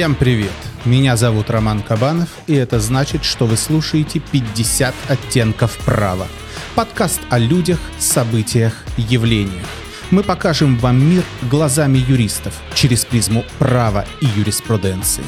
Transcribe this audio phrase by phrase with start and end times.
[0.00, 0.54] Всем привет!
[0.86, 6.26] Меня зовут Роман Кабанов, и это значит, что вы слушаете 50 оттенков права.
[6.74, 9.66] Подкаст о людях, событиях, явлениях.
[10.10, 15.22] Мы покажем вам мир глазами юристов через призму права и юриспруденции.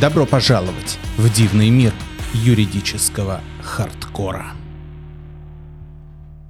[0.00, 1.92] Добро пожаловать в дивный мир
[2.34, 4.54] юридического хардкора.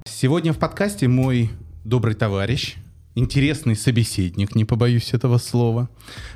[0.07, 1.51] Сегодня в подкасте мой
[1.83, 2.77] добрый товарищ,
[3.15, 5.89] интересный собеседник, не побоюсь этого слова,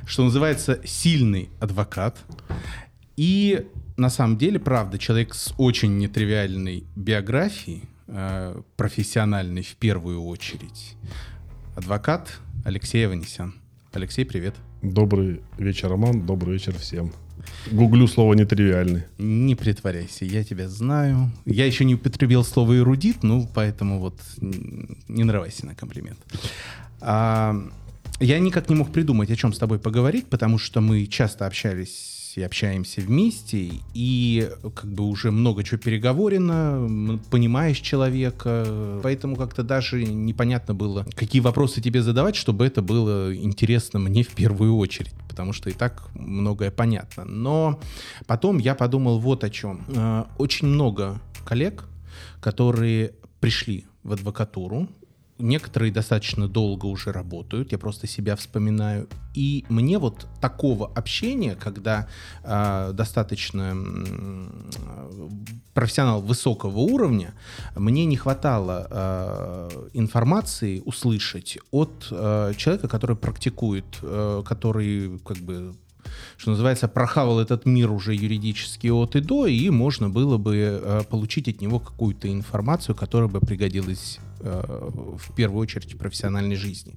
[0.06, 2.18] что называется сильный адвокат.
[3.16, 3.66] И
[3.96, 10.96] на самом деле, правда, человек с очень нетривиальной биографией, э, профессиональной в первую очередь.
[11.76, 13.54] Адвокат Алексей Аванесян.
[13.92, 14.54] Алексей, привет.
[14.82, 16.26] Добрый вечер, Роман.
[16.26, 17.12] Добрый вечер всем.
[17.70, 19.04] Гуглю слово нетривиальный.
[19.18, 21.30] Не притворяйся, я тебя знаю.
[21.44, 26.18] Я еще не употребил слово эрудит, ну, поэтому вот не нравайся на комплимент.
[27.00, 27.56] А,
[28.20, 32.15] я никак не мог придумать, о чем с тобой поговорить, потому что мы часто общались
[32.36, 40.04] и общаемся вместе, и как бы уже много чего переговорено, понимаешь человека, поэтому как-то даже
[40.04, 45.52] непонятно было, какие вопросы тебе задавать, чтобы это было интересно мне в первую очередь, потому
[45.52, 47.24] что и так многое понятно.
[47.24, 47.80] Но
[48.26, 49.84] потом я подумал вот о чем.
[49.88, 51.84] Э, очень много коллег,
[52.40, 54.88] которые пришли в адвокатуру,
[55.38, 59.08] некоторые достаточно долго уже работают, я просто себя вспоминаю.
[59.34, 62.08] И мне вот такого общения, когда
[62.42, 64.48] э, достаточно э,
[65.74, 67.34] профессионал высокого уровня,
[67.74, 75.74] мне не хватало э, информации услышать от э, человека, который практикует, э, который как бы
[76.36, 81.02] что называется, прохавал этот мир уже юридически от и до, и можно было бы э,
[81.10, 86.94] получить от него какую-то информацию, которая бы пригодилась в первую очередь профессиональной жизни.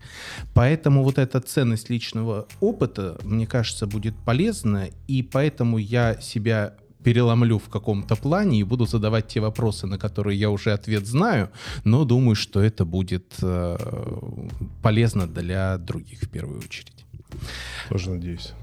[0.53, 7.57] Поэтому вот эта ценность личного опыта, мне кажется, будет полезна, и поэтому я себя переломлю
[7.57, 11.49] в каком-то плане и буду задавать те вопросы, на которые я уже ответ знаю,
[11.85, 13.77] но думаю, что это будет э,
[14.81, 17.05] полезно для других в первую очередь.
[17.89, 18.53] Тоже надеюсь.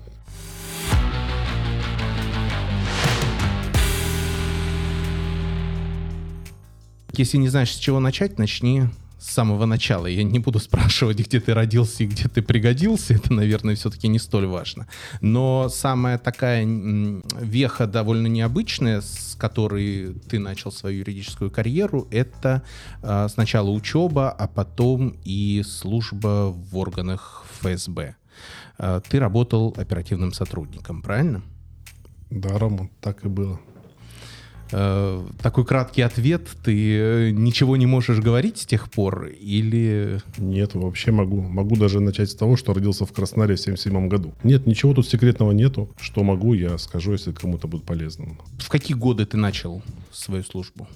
[7.18, 8.84] Если не знаешь, с чего начать, начни
[9.18, 10.06] с самого начала.
[10.06, 13.14] Я не буду спрашивать, где ты родился и где ты пригодился.
[13.14, 14.86] Это, наверное, все-таки не столь важно.
[15.20, 16.66] Но самая такая
[17.40, 22.62] веха довольно необычная, с которой ты начал свою юридическую карьеру, это
[23.02, 28.16] э, сначала учеба, а потом и служба в органах ФСБ.
[28.78, 31.42] Э, ты работал оперативным сотрудником, правильно?
[32.30, 33.60] Да, Роман, так и было.
[34.72, 36.48] Э, такой краткий ответ.
[36.64, 40.20] Ты э, ничего не можешь говорить с тех пор или...
[40.38, 41.40] Нет, вообще могу.
[41.40, 44.34] Могу даже начать с того, что родился в Краснодаре в 77 году.
[44.42, 45.90] Нет, ничего тут секретного нету.
[46.00, 48.36] Что могу, я скажу, если кому-то будет полезно.
[48.58, 49.82] В какие годы ты начал
[50.12, 50.88] свою службу?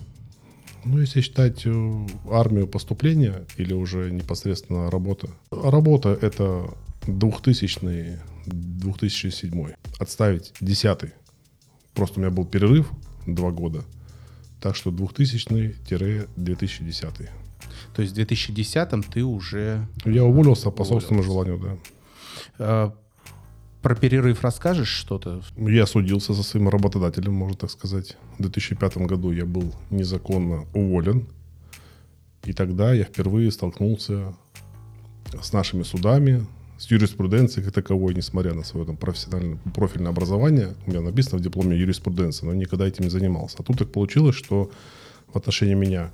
[0.85, 5.29] Ну, если считать э, армию поступления или уже непосредственно работа.
[5.51, 6.71] Работа— это
[7.07, 11.13] 2000 2007 Отставить 10
[11.95, 12.91] Просто у меня был перерыв
[13.35, 13.85] два года.
[14.61, 17.29] Так что 2000-2010.
[17.95, 19.89] То есть в 2010 ты уже...
[20.05, 21.77] Я уволился по собственному желанию, да.
[22.59, 22.95] А,
[23.83, 25.43] про перерыв расскажешь что-то?
[25.57, 28.17] Я судился со своим работодателем, можно так сказать.
[28.39, 31.27] В 2005 году я был незаконно уволен.
[32.45, 34.35] И тогда я впервые столкнулся
[35.41, 36.47] с нашими судами,
[36.81, 40.73] с юриспруденцией как таковой, несмотря на свое там, профессиональное профильное образование.
[40.87, 43.57] У меня написано в дипломе юриспруденция, но никогда этим не занимался.
[43.59, 44.71] А тут так получилось, что
[45.31, 46.11] в отношении меня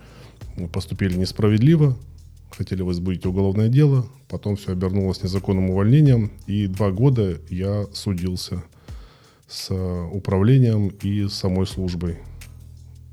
[0.72, 1.96] поступили несправедливо,
[2.50, 8.64] хотели возбудить уголовное дело, потом все обернулось незаконным увольнением, и два года я судился
[9.46, 12.18] с управлением и самой службой.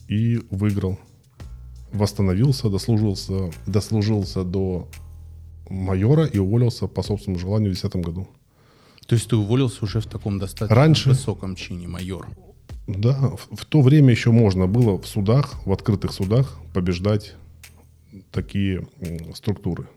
[0.07, 0.97] И выиграл.
[1.91, 4.87] Восстановился, дослужился, дослужился до
[5.69, 8.27] майора и уволился по собственному желанию в 2010 году.
[9.07, 12.27] То есть ты уволился уже в таком достаточно Раньше, высоком чине, майор?
[12.87, 17.35] Да, в, в то время еще можно было в судах, в открытых судах побеждать
[18.31, 18.87] такие
[19.35, 19.87] структуры.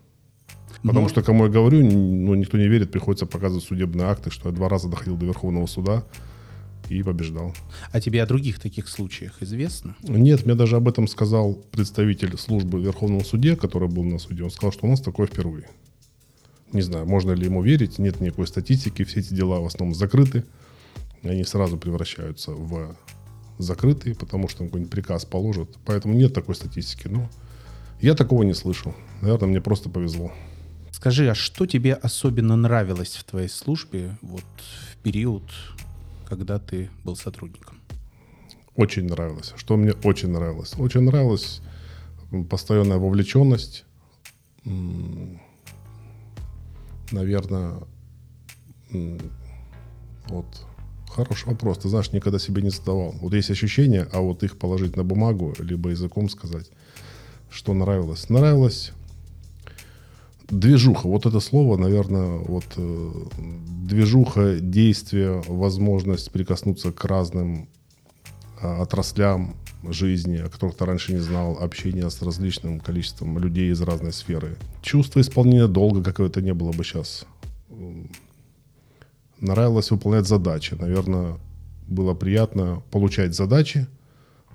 [0.83, 1.09] Потому Но...
[1.09, 4.69] что, кому я говорю, ну, никто не верит, приходится показывать судебные акты, что я два
[4.69, 6.05] раза доходил до Верховного суда,
[6.89, 7.55] и побеждал.
[7.93, 9.97] А тебе о других таких случаях известно?
[10.03, 14.45] Нет, мне даже об этом сказал представитель службы Верховного суде, который был на суде.
[14.45, 15.69] Он сказал, что у нас такое впервые.
[16.73, 20.45] Не знаю, можно ли ему верить, нет никакой статистики, все эти дела в основном закрыты.
[21.23, 22.97] Они сразу превращаются в
[23.59, 25.69] закрытые, потому что какой-нибудь приказ положат.
[25.85, 27.09] Поэтому нет такой статистики.
[27.09, 27.29] Но
[28.01, 28.95] я такого не слышал.
[29.23, 30.33] Наверное, мне просто повезло.
[30.91, 34.45] Скажи, а что тебе особенно нравилось в твоей службе вот
[34.93, 35.45] в период,
[36.29, 37.81] когда ты был сотрудником?
[38.75, 39.55] Очень нравилось.
[39.57, 40.75] Что мне очень нравилось?
[40.79, 41.61] Очень нравилась
[42.51, 43.85] постоянная вовлеченность.
[47.13, 47.79] Наверное,
[50.29, 50.47] вот
[51.09, 51.79] хороший вопрос.
[51.79, 53.13] Ты знаешь, никогда себе не задавал.
[53.13, 56.71] Вот есть ощущения, а вот их положить на бумагу, либо языком сказать,
[57.49, 58.29] что нравилось.
[58.29, 58.93] Нравилось
[60.49, 61.07] движуха.
[61.09, 67.69] Вот это слово, наверное, вот э, движуха, действие, возможность прикоснуться к разным
[68.61, 73.81] э, отраслям жизни, о которых ты раньше не знал, общение с различным количеством людей из
[73.81, 74.57] разной сферы.
[74.83, 77.27] Чувство исполнения долга, как это не было бы сейчас.
[79.39, 80.75] Нравилось выполнять задачи.
[80.75, 81.39] Наверное,
[81.87, 83.87] было приятно получать задачи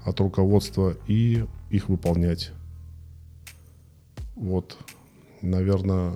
[0.03, 2.51] от руководства и их выполнять.
[4.35, 4.77] Вот
[5.41, 6.13] наверное,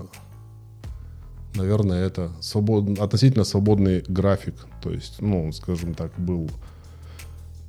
[1.55, 2.99] наверное, это свобод...
[2.99, 4.55] относительно свободный график.
[4.81, 6.49] То есть, ну, скажем так, был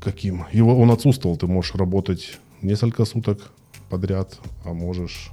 [0.00, 0.44] каким?
[0.53, 1.37] Его, он отсутствовал.
[1.37, 3.53] Ты можешь работать несколько суток
[3.88, 5.31] подряд, а можешь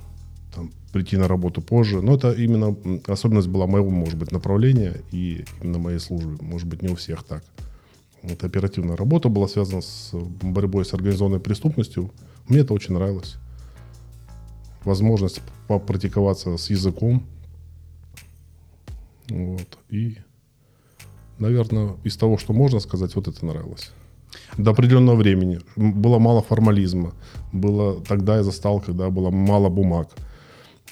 [0.55, 2.01] там, прийти на работу позже.
[2.01, 2.75] Но это именно
[3.07, 6.37] особенность была моего, может быть, направления и именно моей службы.
[6.41, 7.43] Может быть, не у всех так.
[8.21, 12.11] Вот оперативная работа была связана с борьбой с организованной преступностью.
[12.47, 13.37] Мне это очень нравилось
[14.85, 17.23] возможность попрактиковаться с языком.
[19.29, 19.77] Вот.
[19.89, 20.17] И,
[21.39, 23.91] наверное, из того, что можно сказать, вот это нравилось.
[24.57, 25.59] До определенного времени.
[25.75, 27.13] Было мало формализма.
[27.51, 30.09] Было, тогда я застал, когда было мало бумаг.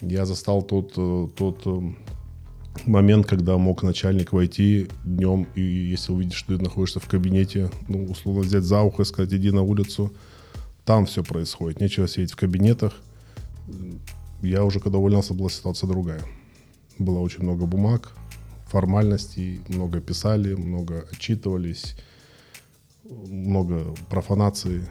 [0.01, 1.81] Я застал тот, э, тот э,
[2.85, 8.05] момент, когда мог начальник войти днем, и если увидишь, что ты находишься в кабинете, ну,
[8.05, 10.11] условно взять за ухо и сказать, иди на улицу,
[10.85, 11.81] там все происходит.
[11.81, 12.93] Нечего сидеть в кабинетах–
[14.41, 16.21] я уже когда увольнялся, была ситуация другая.
[16.97, 18.11] Было очень много бумаг,
[18.67, 21.95] формальностей, много писали, много отчитывались,
[23.03, 24.87] много профанации.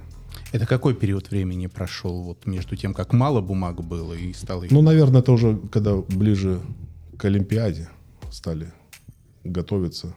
[0.52, 4.66] Это какой период времени прошел вот между тем, как мало бумаг было и стало...
[4.70, 6.60] Ну, наверное, это уже когда ближе
[7.16, 7.88] к Олимпиаде
[8.30, 8.72] стали
[9.44, 10.14] готовиться.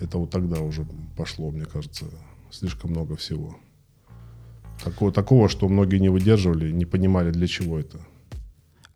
[0.00, 0.86] Это вот тогда уже
[1.16, 2.06] пошло, мне кажется,
[2.50, 3.56] слишком много всего.
[4.84, 7.98] Такого, такого, что многие не выдерживали, не понимали, для чего это.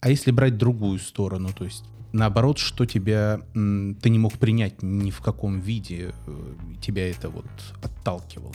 [0.01, 5.11] А если брать другую сторону, то есть наоборот, что тебя ты не мог принять ни
[5.11, 7.47] в каком виде, э, тебя это вот
[7.83, 8.53] отталкивало?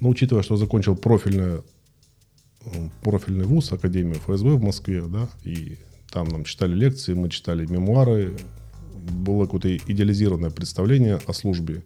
[0.00, 1.62] Ну, учитывая, что закончил профильное,
[2.64, 5.78] э, профильный вуз, Академию ФСБ в Москве, да, и
[6.10, 8.36] там нам читали лекции, мы читали мемуары,
[8.94, 11.82] было какое-то идеализированное представление о службе.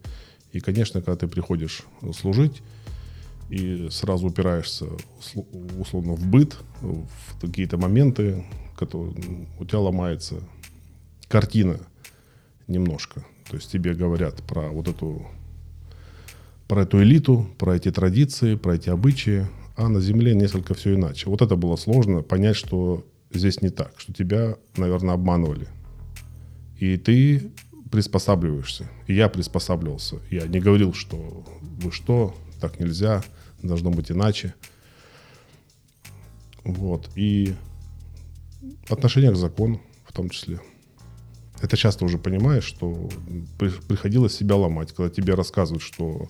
[0.52, 1.82] И, конечно, когда ты приходишь
[2.16, 2.62] служить,
[3.50, 4.86] и сразу упираешься
[5.78, 8.44] условно в быт, в какие-то моменты,
[8.76, 9.14] которые
[9.58, 10.36] у тебя ломается
[11.28, 11.78] картина
[12.66, 13.24] немножко.
[13.50, 15.26] То есть тебе говорят про вот эту
[16.66, 19.46] про эту элиту, про эти традиции, про эти обычаи,
[19.76, 21.28] а на Земле несколько все иначе.
[21.28, 25.68] Вот это было сложно понять, что здесь не так, что тебя, наверное, обманывали.
[26.78, 27.50] И ты
[27.90, 28.90] приспосабливаешься.
[29.06, 30.16] И я приспосабливался.
[30.30, 33.22] Я не говорил, что вы что, так нельзя,
[33.62, 34.54] должно быть иначе.
[36.64, 37.10] Вот.
[37.14, 37.54] И
[38.88, 40.60] отношение к закону в том числе.
[41.60, 43.08] Это часто уже понимаешь, что
[43.88, 46.28] приходилось себя ломать, когда тебе рассказывают, что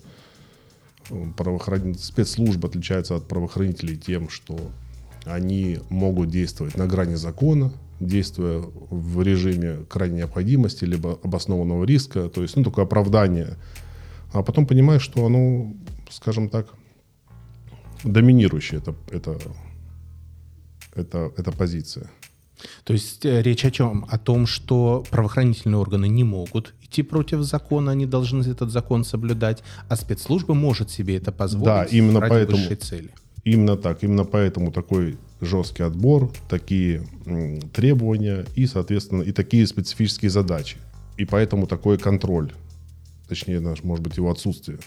[1.09, 4.59] э, правоохранитель, спецслужбы отличаются от правоохранителей тем, что
[5.25, 12.41] они могут действовать на грани закона, действуя в режиме крайней необходимости, либо обоснованного риска, то
[12.41, 13.57] есть, ну, такое оправдание.
[14.31, 15.73] А потом понимаешь, что оно,
[16.09, 16.67] скажем так,
[18.03, 19.39] доминирующая это, это,
[20.93, 22.09] это, эта позиция.
[22.83, 24.05] То есть э, речь о чем?
[24.09, 29.63] О том, что правоохранительные органы не могут идти против закона, они должны этот закон соблюдать,
[29.89, 33.09] а спецслужба может себе это позволить да, именно ради поэтому, высшей цели.
[33.43, 34.03] Именно так.
[34.03, 40.77] Именно поэтому такой жесткий отбор, такие м, требования и, соответственно, и такие специфические задачи.
[41.17, 42.51] И поэтому такой контроль,
[43.27, 44.79] точнее, наш, может быть, его отсутствие,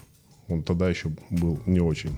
[0.49, 2.11] он тогда еще был не очень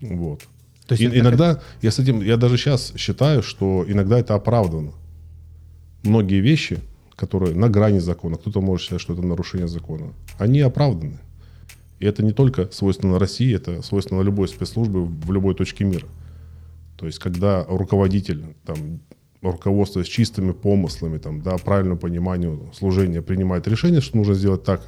[0.00, 0.40] вот.
[0.86, 1.68] То есть и, иногда такая...
[1.82, 4.92] я с этим, я даже сейчас считаю, что иногда это оправдано.
[6.02, 6.78] Многие вещи,
[7.14, 11.18] которые на грани закона, кто-то может считать, что это нарушение закона, они оправданы.
[12.00, 16.06] И это не только свойственно России, это свойственно любой спецслужбы в любой точке мира.
[16.96, 19.00] То есть, когда руководитель, там,
[19.42, 24.82] руководство с чистыми помыслами, там, да, правильному пониманию служения принимает решение, что нужно сделать так,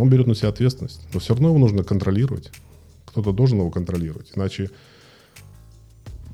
[0.00, 1.00] он берет на себя ответственность.
[1.12, 2.50] Но все равно его нужно контролировать.
[3.06, 4.32] Кто-то должен его контролировать.
[4.34, 4.70] Иначе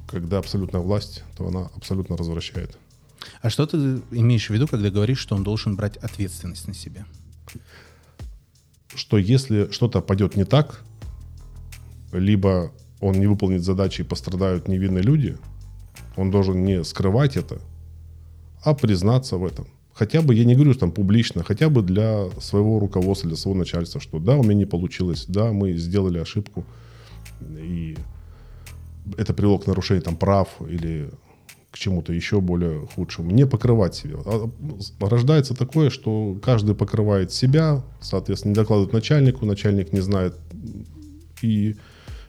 [0.07, 2.79] когда абсолютная власть, то она абсолютно развращает.
[3.43, 3.77] А что ты
[4.13, 7.07] имеешь в виду, когда говоришь, что он должен брать ответственность на себя?
[8.95, 10.83] Что если что-то пойдет не так,
[12.13, 15.37] либо он не выполнит задачи и пострадают невинные люди,
[16.17, 17.61] он должен не скрывать это,
[18.63, 19.67] а признаться в этом.
[19.97, 23.99] Хотя бы, я не говорю там публично, хотя бы для своего руководства, для своего начальства,
[23.99, 26.65] что да, у меня не получилось, да, мы сделали ошибку,
[27.41, 27.97] и
[29.17, 31.09] это привело к нарушению там, прав или
[31.71, 33.31] к чему-то еще более худшему.
[33.31, 34.17] Не покрывать себя.
[34.26, 34.50] А,
[35.00, 40.35] рождается такое, что каждый покрывает себя, соответственно, не докладывает начальнику, начальник не знает.
[41.41, 41.76] И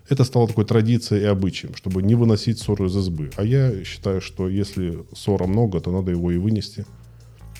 [0.08, 3.30] это стало такой традицией и обычаем, чтобы не выносить ссору из избы.
[3.36, 6.86] А я считаю, что если ссора много, то надо его и вынести.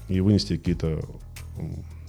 [0.10, 1.02] И вынести какие-то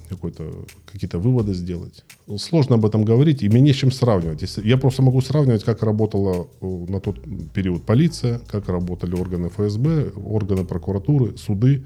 [0.08, 0.44] какой-то,
[0.90, 2.04] какие-то выводы сделать.
[2.38, 4.42] Сложно об этом говорить, и мне не с чем сравнивать.
[4.42, 7.20] Если, я просто могу сравнивать, как работала на тот
[7.52, 11.84] период полиция, как работали органы ФСБ, органы прокуратуры, суды.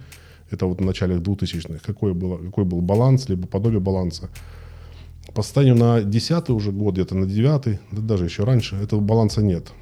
[0.50, 1.80] Это вот в начале 2000-х.
[1.84, 4.30] Какой, было, какой был баланс, либо подобие баланса.
[5.34, 9.42] По состоянию на 10 уже год, где-то на 9 да даже еще раньше, этого баланса
[9.42, 9.72] нет.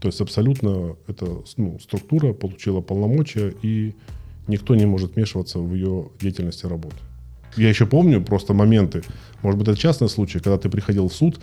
[0.00, 3.94] То есть абсолютно эта ну, структура получила полномочия, и
[4.46, 6.96] никто не может вмешиваться в ее деятельности работы.
[7.56, 9.02] Я еще помню просто моменты,
[9.42, 11.40] может быть, это частный случай, когда ты приходил в суд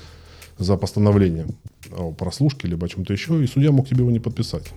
[0.57, 1.55] за постановлением
[1.91, 4.71] о прослушке либо о чем-то еще, и судья мог тебе его не подписать.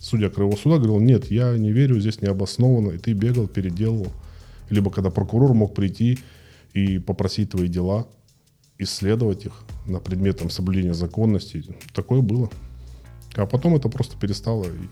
[0.00, 4.12] Судья Краевого суда говорил, нет, я не верю, здесь не обоснованно, и ты бегал, переделывал.
[4.70, 6.18] Либо когда прокурор мог прийти
[6.72, 8.06] и попросить твои дела,
[8.78, 9.52] исследовать их
[9.86, 11.64] на предмет там, соблюдения законности.
[11.94, 12.48] Такое было.
[13.34, 14.64] А потом это просто перестало.
[14.64, 14.88] И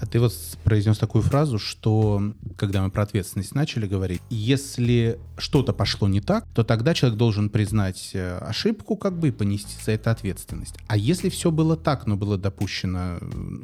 [0.00, 0.32] а ты вот
[0.64, 6.46] произнес такую фразу, что когда мы про ответственность начали говорить, если что-то пошло не так,
[6.54, 10.76] то тогда человек должен признать э, ошибку как бы и понести за это ответственность.
[10.86, 13.18] А если все было так, но было допущено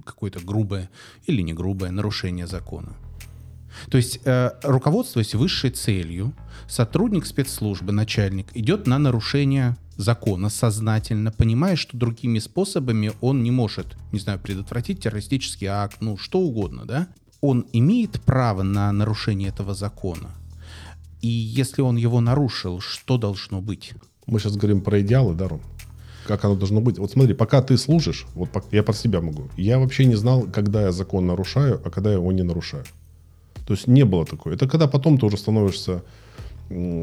[0.05, 0.91] какое-то грубое
[1.27, 2.95] или не грубое нарушение закона,
[3.91, 6.33] то есть, э, руководствуясь высшей целью,
[6.69, 13.97] сотрудник спецслужбы, начальник, идет на нарушение закона сознательно, понимая, что другими способами он не может,
[14.13, 17.09] не знаю, предотвратить террористический акт, ну, что угодно, да?
[17.41, 20.31] Он имеет право на нарушение этого закона.
[21.21, 23.93] И если он его нарушил, что должно быть?
[24.27, 25.61] Мы сейчас говорим про идеалы, да, Ром?
[26.27, 26.99] Как оно должно быть?
[26.99, 30.83] Вот смотри, пока ты служишь, вот я про себя могу, я вообще не знал, когда
[30.83, 32.85] я закон нарушаю, а когда я его не нарушаю.
[33.71, 34.53] То есть не было такого.
[34.53, 36.03] Это когда потом ты уже становишься,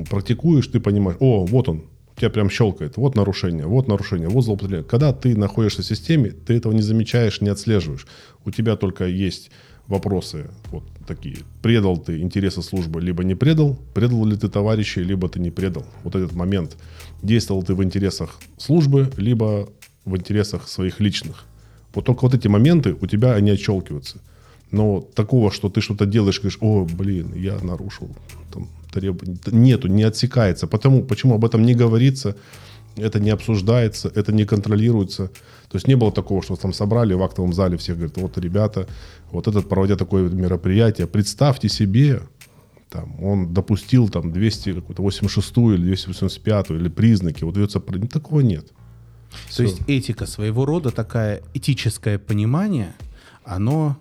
[0.10, 4.44] практикуешь, ты понимаешь, о, вот он, у тебя прям щелкает, вот нарушение, вот нарушение, вот
[4.44, 4.84] злоупотребление.
[4.84, 8.06] Когда ты находишься в системе, ты этого не замечаешь, не отслеживаешь.
[8.44, 9.50] У тебя только есть
[9.88, 11.38] вопросы вот такие.
[11.62, 15.86] Предал ты интересы службы, либо не предал, предал ли ты товарищей, либо ты не предал.
[16.04, 16.76] Вот этот момент.
[17.24, 19.70] Действовал ты в интересах службы, либо
[20.04, 21.46] в интересах своих личных.
[21.94, 24.20] Вот только вот эти моменты у тебя, они отщелкиваются.
[24.72, 28.10] Но такого, что ты что-то делаешь, говоришь, о, блин, я нарушил
[28.54, 29.38] там, требования.
[29.52, 30.68] Нету, не отсекается.
[30.68, 32.36] Потому, почему об этом не говорится,
[32.98, 35.28] это не обсуждается, это не контролируется.
[35.70, 38.88] То есть не было такого, что там собрали в актовом зале, всех говорят, вот, ребята,
[39.32, 42.22] вот этот, проводя такое мероприятие, представьте себе,
[42.90, 48.68] там, он допустил там 286 или 285 или признаки, вот ведется, такого нет.
[48.68, 49.64] То Все.
[49.64, 52.94] есть этика своего рода, такая этическое понимание,
[53.44, 53.98] оно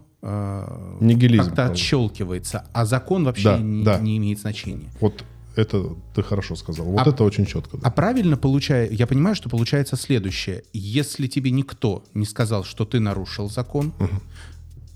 [1.00, 3.99] Нигилизм, как-то отщелкивается, а закон вообще да, не, да.
[3.99, 4.90] не имеет значения.
[5.00, 6.87] Вот это ты хорошо сказал.
[6.87, 7.76] Вот а, это очень четко.
[7.76, 7.87] Да.
[7.87, 10.64] А правильно получаю, я понимаю, что получается следующее.
[10.73, 14.21] Если тебе никто не сказал, что ты нарушил закон, угу.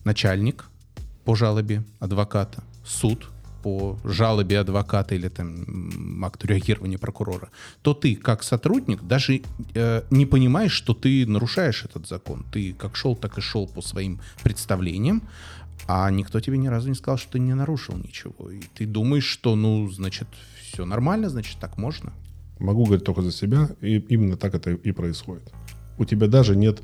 [0.05, 0.67] начальник
[1.25, 3.31] по жалобе адвоката, суд
[3.63, 7.49] по жалобе адвоката или там акту реагирования прокурора,
[7.83, 9.43] то ты как сотрудник даже
[9.75, 12.45] э, не понимаешь, что ты нарушаешь этот закон.
[12.53, 15.23] Ты как шел, так и шел по своим представлениям,
[15.87, 18.51] а никто тебе ни разу не сказал, что ты не нарушил ничего.
[18.51, 20.29] И ты думаешь, что, ну, значит,
[20.63, 22.13] все нормально, значит, так можно.
[22.59, 25.51] Могу говорить только за себя, и именно так это и происходит.
[25.99, 26.83] У тебя даже нет,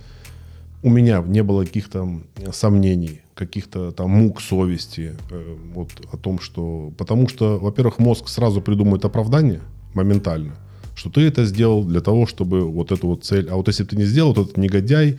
[0.83, 2.21] у меня не было каких-то
[2.53, 6.91] сомнений каких-то там мук совести, э, вот о том, что...
[6.97, 9.61] Потому что, во-первых, мозг сразу придумает оправдание
[9.93, 10.57] моментально,
[10.95, 13.49] что ты это сделал для того, чтобы вот эту вот цель...
[13.51, 15.19] А вот если бы ты не сделал, то этот негодяй,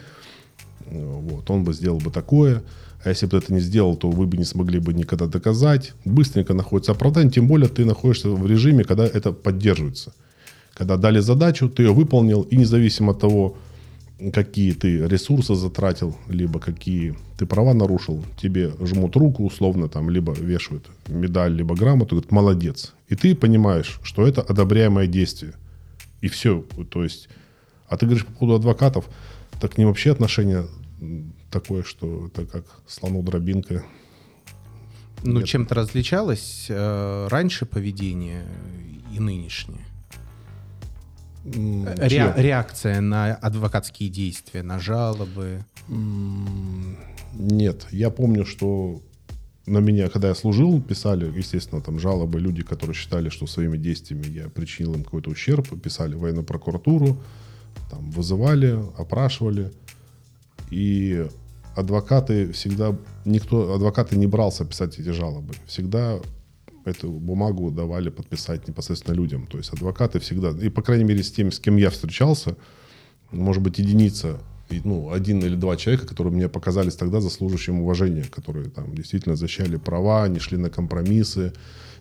[0.88, 2.64] э, вот, он бы сделал бы такое,
[3.04, 5.94] а если бы ты это не сделал, то вы бы не смогли бы никогда доказать.
[6.04, 10.14] Быстренько находится оправдание, тем более ты находишься в режиме, когда это поддерживается.
[10.74, 13.58] Когда дали задачу, ты ее выполнил, и независимо от того,
[14.34, 20.34] какие ты ресурсы затратил, либо какие ты права нарушил, тебе жмут руку условно, там, либо
[20.34, 22.94] вешают медаль, либо грамоту, говорят, молодец.
[23.10, 25.54] И ты понимаешь, что это одобряемое действие.
[26.22, 26.64] И все.
[26.90, 27.30] То есть,
[27.88, 29.06] а ты говоришь по поводу адвокатов,
[29.60, 30.66] Так к ним вообще отношение
[31.52, 33.84] такое, что это как слону дробинка.
[35.24, 38.46] Ну, чем-то различалось э, раньше поведение
[39.16, 39.86] и нынешнее?
[41.54, 45.63] Ре- реакция на адвокатские действия, на жалобы?
[47.34, 49.01] Нет, я помню, что
[49.66, 54.27] на меня, когда я служил, писали, естественно, там жалобы люди, которые считали, что своими действиями
[54.27, 57.18] я причинил им какой-то ущерб, писали в военную прокуратуру,
[57.92, 59.72] там, вызывали, опрашивали.
[60.72, 61.27] И
[61.75, 65.54] адвокаты всегда, никто, адвокаты не брался писать эти жалобы.
[65.68, 66.20] Всегда
[66.88, 69.48] эту бумагу давали подписать непосредственно людям.
[69.48, 72.56] То есть адвокаты всегда, и по крайней мере с теми, с кем я встречался,
[73.32, 74.39] может быть единица,
[74.84, 79.77] ну, один или два человека, которые мне показались тогда заслуживающим уважения, которые там действительно защищали
[79.77, 81.53] права, не шли на компромиссы,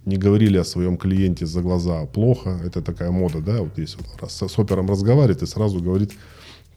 [0.05, 2.61] не говорили о своем клиенте за глаза плохо.
[2.65, 6.13] Это такая мода, да, вот если вот с опером разговаривает и сразу говорит,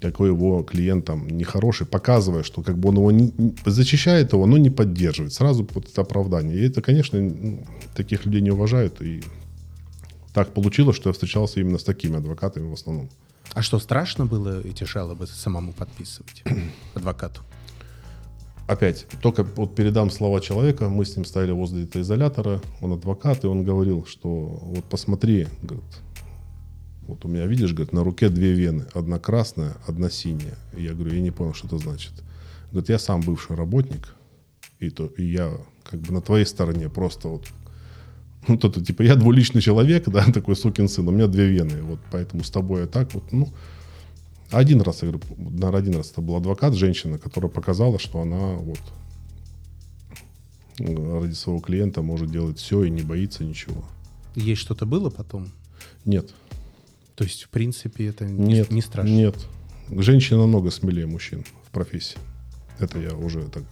[0.02, 3.34] какой его клиент там нехороший, показывая, что как бы он его не,
[3.66, 5.34] защищает его, но не поддерживает.
[5.34, 6.58] Сразу вот это оправдание.
[6.58, 7.58] И это, конечно,
[7.96, 9.02] таких людей не уважают.
[9.02, 9.22] И
[10.34, 13.10] так получилось, что я встречался именно с такими адвокатами в основном.
[13.54, 16.44] А что, страшно было эти жалобы самому подписывать
[16.94, 17.42] адвокату?
[18.68, 23.44] Опять, только вот передам слова человека, мы с ним стояли возле этого изолятора, он адвокат,
[23.44, 25.84] и он говорил, что вот посмотри, говорит,
[27.10, 28.86] вот у меня, видишь, говорит, на руке две вены.
[28.94, 30.58] Одна красная, одна синяя.
[30.78, 32.14] И я говорю, я не понял, что это значит.
[32.72, 34.14] Говорит, я сам бывший работник,
[34.80, 35.52] и, то, и я
[35.84, 37.48] как бы на твоей стороне просто вот
[38.48, 41.82] ну, то, то, типа, я двуличный человек, да, такой сукин сын, у меня две вены,
[41.82, 43.50] вот, поэтому с тобой я так вот, ну,
[44.52, 48.54] один раз, я говорю, на один раз это был адвокат, женщина, которая показала, что она
[48.54, 48.80] вот
[50.80, 53.84] ради своего клиента может делать все и не боится ничего.
[54.36, 55.52] Ей что-то было потом?
[56.06, 56.34] Нет.
[57.20, 59.12] То есть, в принципе, это нет, не, не страшно?
[59.12, 59.36] Нет.
[59.90, 62.18] Женщина намного смелее мужчин в профессии.
[62.80, 63.64] Это я уже так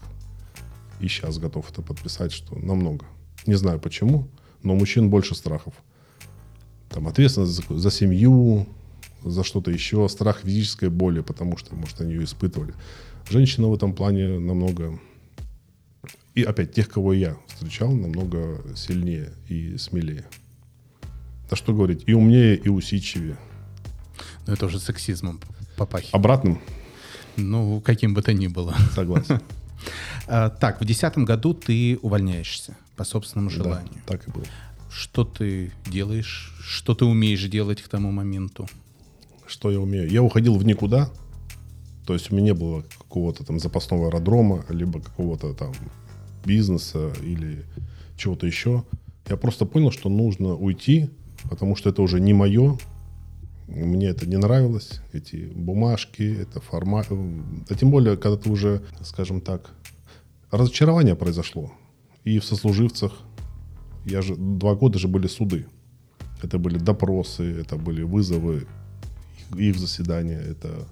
[0.99, 3.05] и сейчас готов это подписать, что намного.
[3.45, 4.27] Не знаю почему,
[4.63, 5.73] но у мужчин больше страхов.
[6.89, 8.67] Там ответственность за, за семью,
[9.23, 12.73] за что-то еще, страх физической боли, потому что, может, они ее испытывали.
[13.29, 14.99] Женщина в этом плане намного...
[16.35, 20.25] И опять, тех, кого я встречал, намного сильнее и смелее.
[21.49, 23.37] Да что говорить, и умнее, и усидчивее.
[24.45, 25.39] Ну, это уже сексизмом
[25.77, 26.15] попахивает.
[26.15, 26.59] Обратным?
[27.37, 28.75] Ну, каким бы то ни было.
[28.93, 29.41] Согласен.
[30.29, 33.93] А, так, в 2010 году ты увольняешься по собственному желанию.
[33.93, 34.43] Да, так и было.
[34.89, 36.53] Что ты делаешь?
[36.59, 38.67] Что ты умеешь делать к тому моменту?
[39.45, 40.09] Что я умею?
[40.09, 41.09] Я уходил в никуда.
[42.05, 45.73] То есть у меня не было какого-то там запасного аэродрома, либо какого-то там
[46.43, 47.63] бизнеса или
[48.17, 48.83] чего-то еще.
[49.29, 51.09] Я просто понял, что нужно уйти,
[51.49, 52.77] потому что это уже не мое.
[53.67, 57.07] Мне это не нравилось, эти бумажки, это формат.
[57.11, 59.71] А тем более, когда ты уже, скажем так,
[60.51, 61.71] разочарование произошло.
[62.23, 63.13] И в сослуживцах.
[64.05, 65.65] Я же два года же были суды.
[66.41, 68.67] Это были допросы, это были вызовы,
[69.55, 70.39] их заседания.
[70.39, 70.87] Это,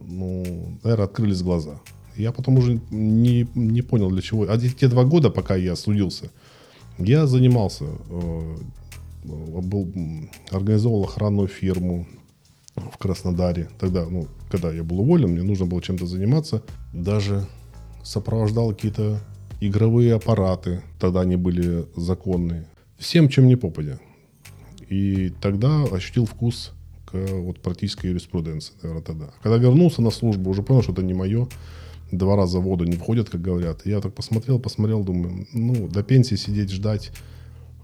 [0.00, 1.80] ну, наверное, открылись глаза.
[2.16, 4.46] Я потом уже не, не понял, для чего.
[4.48, 6.30] А те два года, пока я судился,
[6.98, 8.56] я занимался э,
[9.26, 9.92] был,
[10.50, 12.06] организовал охранную фирму
[12.76, 13.68] в Краснодаре.
[13.78, 16.62] Тогда, ну, когда я был уволен, мне нужно было чем-то заниматься.
[16.92, 17.46] Даже
[18.02, 19.20] сопровождал какие-то
[19.60, 20.82] игровые аппараты.
[20.98, 22.66] Тогда они были законные.
[22.98, 23.98] Всем, чем не попадя.
[24.88, 26.72] И тогда ощутил вкус
[27.04, 29.30] к вот, практической юриспруденции, наверное, тогда.
[29.42, 31.48] Когда вернулся на службу, уже понял, что это не мое.
[32.12, 33.84] Два раза воду не входят, как говорят.
[33.84, 37.10] я так посмотрел, посмотрел, думаю, ну, до пенсии сидеть, ждать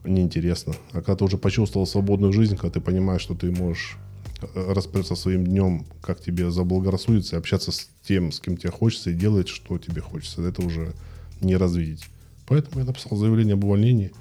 [0.04, 0.74] неинтересно.
[0.92, 3.96] А когда ты уже почувствовал свободную жизнь, когда ты понимаешь, что ты можешь
[4.40, 9.10] э, распорядиться своим днем, как тебе заблагорассудится, и общаться с тем, с кем тебе хочется,
[9.10, 10.42] и делать, что тебе хочется.
[10.42, 10.92] Это уже
[11.40, 12.04] не развидеть.
[12.46, 14.12] Поэтому я написал заявление об увольнении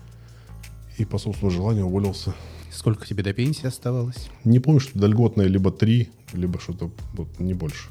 [0.98, 2.34] и по собственному желанию уволился.
[2.72, 4.30] Сколько тебе до пенсии оставалось?
[4.44, 7.90] Не помню, что до льготное либо три, либо что-то вот, не больше.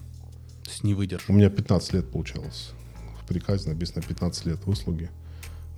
[0.65, 1.27] То есть не выдержал?
[1.29, 2.71] У меня 15 лет получалось.
[3.23, 5.11] В приказе написано 15 лет выслуги.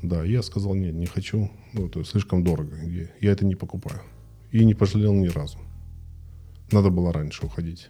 [0.02, 4.02] Да, я сказал, нет, не хочу, ну, это слишком дорого, я, я это не покупаю.
[4.50, 5.58] И не пожалел ни разу.
[6.72, 7.88] Надо было раньше уходить.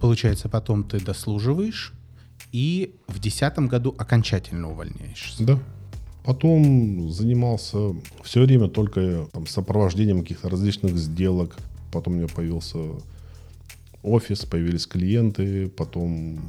[0.00, 1.92] Получается, потом ты дослуживаешь
[2.50, 5.44] и в десятом году окончательно увольняешься.
[5.44, 5.58] Да.
[6.24, 11.56] Потом занимался все время только там, сопровождением каких-то различных сделок.
[11.92, 12.78] Потом у меня появился
[14.02, 16.40] офис, появились клиенты, потом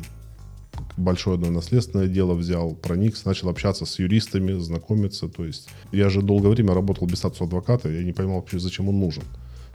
[0.98, 5.28] большое одно наследственное дело взял, проник, начал общаться с юристами, знакомиться.
[5.28, 8.89] То есть я же долгое время работал без статуса адвоката, я не понимал вообще, зачем
[8.89, 9.24] он нужен.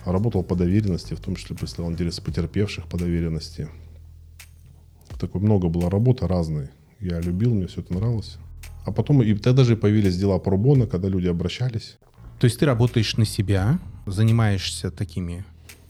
[0.05, 3.69] А работал по доверенности, в том числе представлял интересы потерпевших по доверенности.
[5.19, 6.69] Такой много было работы разной.
[7.01, 8.39] Я любил, мне все это нравилось.
[8.85, 11.99] А потом и тогда же появились дела пробона, когда люди обращались.
[12.39, 15.45] То есть ты работаешь на себя, занимаешься такими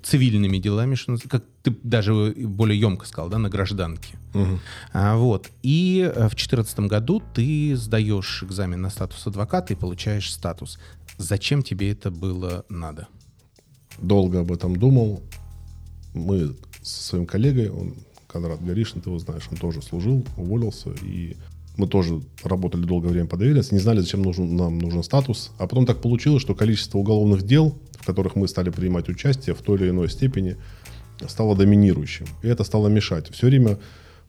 [0.09, 4.15] цивильными делами, что, как ты даже более емко сказал, да, на гражданке.
[4.35, 4.59] Угу.
[4.93, 5.51] А, вот.
[5.63, 10.79] И э, в 2014 году ты сдаешь экзамен на статус адвоката и получаешь статус.
[11.19, 13.09] Зачем тебе это было надо?
[13.99, 15.23] Долго об этом думал.
[16.15, 17.95] Мы со своим коллегой, он
[18.29, 21.37] Конрад Горишин, ты его знаешь, он тоже служил, уволился, и
[21.79, 25.53] мы тоже работали долгое время по доверенности, не знали, зачем нужен, нам нужен статус.
[25.59, 29.63] А потом так получилось, что количество уголовных дел, в которых мы стали принимать участие в
[29.63, 30.57] той или иной степени,
[31.29, 32.27] стало доминирующим.
[32.43, 33.31] И это стало мешать.
[33.31, 33.79] Все время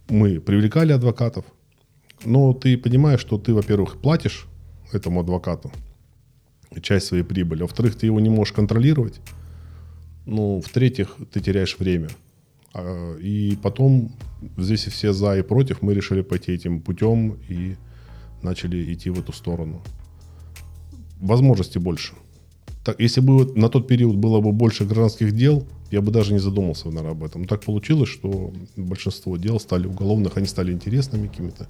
[0.09, 1.43] мы привлекали адвокатов,
[2.23, 4.45] но ты понимаешь, что ты, во-первых, платишь
[4.91, 5.71] этому адвокату
[6.81, 9.19] часть своей прибыли, а во-вторых, ты его не можешь контролировать,
[10.27, 12.09] ну, в-третьих, ты теряешь время.
[12.73, 14.11] А, и потом
[14.57, 17.75] здесь все за и против, мы решили пойти этим путем и
[18.41, 19.81] начали идти в эту сторону.
[21.19, 22.13] Возможностей больше.
[22.83, 26.39] Так, если бы на тот период было бы больше гражданских дел, я бы даже не
[26.39, 27.45] задумался, наверное, об этом.
[27.45, 31.67] Так получилось, что большинство дел стали уголовных, они стали интересными какими-то.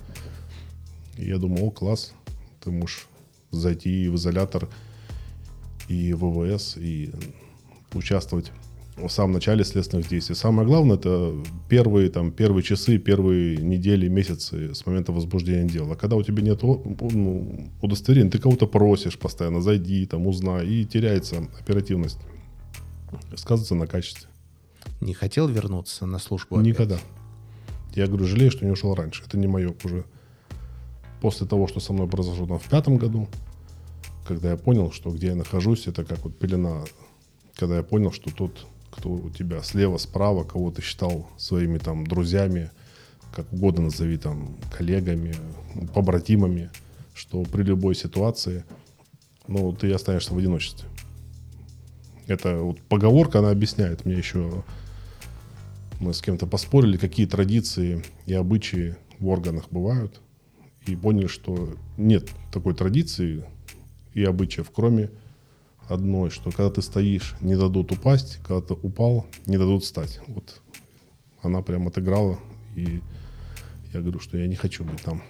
[1.18, 2.14] И я думал, о, класс,
[2.64, 3.08] ты можешь
[3.52, 4.70] зайти в изолятор
[5.88, 7.12] и в ВВС, и
[7.94, 8.52] участвовать
[9.08, 10.36] в самом начале следственных действий.
[10.36, 11.36] Самое главное это
[11.68, 15.96] первые, там, первые часы, первые недели, месяцы с момента возбуждения дела.
[15.96, 21.48] Когда у тебя нет ну, удостоверения, ты кого-то просишь постоянно, зайди, там, узнай, и теряется
[21.60, 22.20] оперативность.
[23.36, 24.30] Сказывается на качестве.
[25.02, 26.60] Не хотел вернуться на службу?
[26.60, 27.00] Никогда.
[27.96, 29.24] Я говорю, жалею, что не ушел раньше.
[29.26, 30.06] Это не мое уже.
[31.22, 33.28] После того, что со мной произошло там, в пятом году,
[34.28, 36.84] когда я понял, что где я нахожусь, это как вот пелена
[37.60, 38.66] когда я понял, что тот
[39.00, 42.70] кто у тебя слева, справа, кого ты считал своими там друзьями,
[43.34, 45.34] как угодно назови там коллегами,
[45.94, 46.70] побратимами,
[47.14, 48.66] что при любой ситуации,
[49.48, 50.90] ну, ты останешься в одиночестве.
[52.28, 54.66] Это вот поговорка, она объясняет мне еще,
[56.02, 60.20] мы с кем-то поспорили, какие традиции и обычаи в органах бывают,
[60.86, 63.46] и поняли, что нет такой традиции
[64.14, 65.10] и обычаев, кроме
[65.90, 70.22] одной, что когда ты стоишь, не дадут упасть, когда ты упал, не дадут встать.
[70.28, 70.62] Вот
[71.42, 72.40] она прям отыграла,
[72.76, 73.02] и
[73.94, 75.24] я говорю, что я не хочу быть там.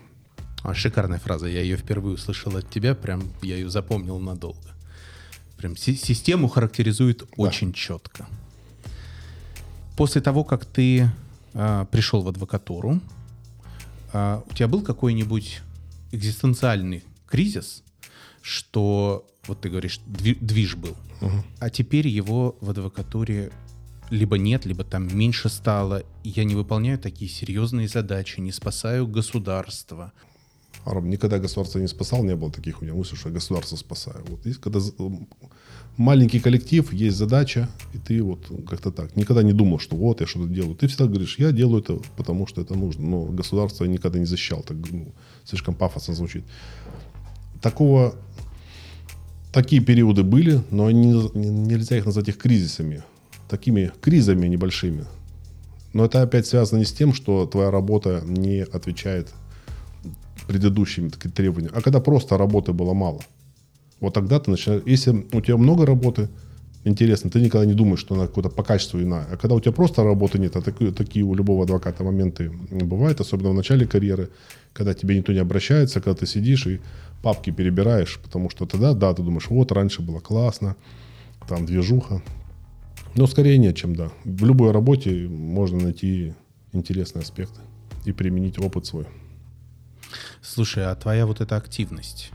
[0.64, 4.76] А, шикарная фраза, я ее впервые услышал от тебя, прям я ее запомнил надолго.
[5.58, 7.26] Прям си- систему характеризует да.
[7.38, 8.28] очень четко.
[9.96, 11.10] После того, как ты
[11.54, 13.00] а, пришел в адвокатуру,
[14.12, 15.62] а, у тебя был какой-нибудь
[16.12, 17.84] экзистенциальный кризис,
[18.42, 21.44] что вот ты говоришь, движ был, угу.
[21.60, 23.52] а теперь его в адвокатуре
[24.10, 26.04] либо нет, либо там меньше стало.
[26.24, 30.14] Я не выполняю такие серьезные задачи, не спасаю государство.
[30.86, 34.24] Ром, никогда государство не спасал, не было таких у меня мыслей, что я государство спасаю.
[34.28, 34.80] Вот есть, когда
[35.98, 39.16] маленький коллектив, есть задача, и ты вот как-то так.
[39.16, 40.76] Никогда не думал, что вот я что-то делаю.
[40.76, 43.06] Ты всегда говоришь, я делаю это, потому что это нужно.
[43.06, 46.46] Но государство я никогда не защищал, так ну, слишком пафосно звучит.
[47.62, 48.16] Такого
[49.52, 53.04] такие периоды были, но они, нельзя их назвать их кризисами.
[53.50, 55.06] Такими кризами небольшими.
[55.94, 59.30] Но это опять связано не с тем, что твоя работа не отвечает
[60.48, 63.22] предыдущим требованиям, а когда просто работы было мало.
[64.00, 64.84] Вот тогда ты начинаешь...
[64.86, 66.30] Если у тебя много работы,
[66.86, 69.28] интересно, ты никогда не думаешь, что она какой-то по качеству иная.
[69.32, 73.20] А когда у тебя просто работы нет, а такие, такие у любого адвоката моменты бывают,
[73.20, 74.30] особенно в начале карьеры,
[74.74, 76.80] когда тебе никто не обращается, когда ты сидишь и
[77.22, 80.76] папки перебираешь, потому что тогда, да, ты думаешь, вот, раньше было классно,
[81.48, 82.22] там движуха.
[83.16, 84.12] Но скорее нет, чем да.
[84.24, 86.34] В любой работе можно найти
[86.72, 87.60] интересные аспекты
[88.06, 89.06] и применить опыт свой.
[90.42, 92.32] Слушай, а твоя вот эта активность,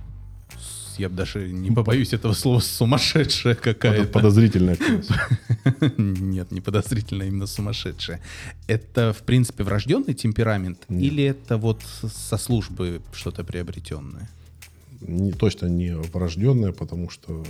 [0.99, 4.09] я даже не побоюсь этого слова, сумасшедшая какая-то.
[4.09, 5.11] Подозрительная активность.
[5.99, 8.21] Нет, не подозрительная, именно сумасшедшая.
[8.67, 11.03] Это, в принципе, врожденный темперамент Нет.
[11.03, 14.29] или это вот со службы что-то приобретенное?
[15.07, 17.45] Не, точно не врожденное, потому что,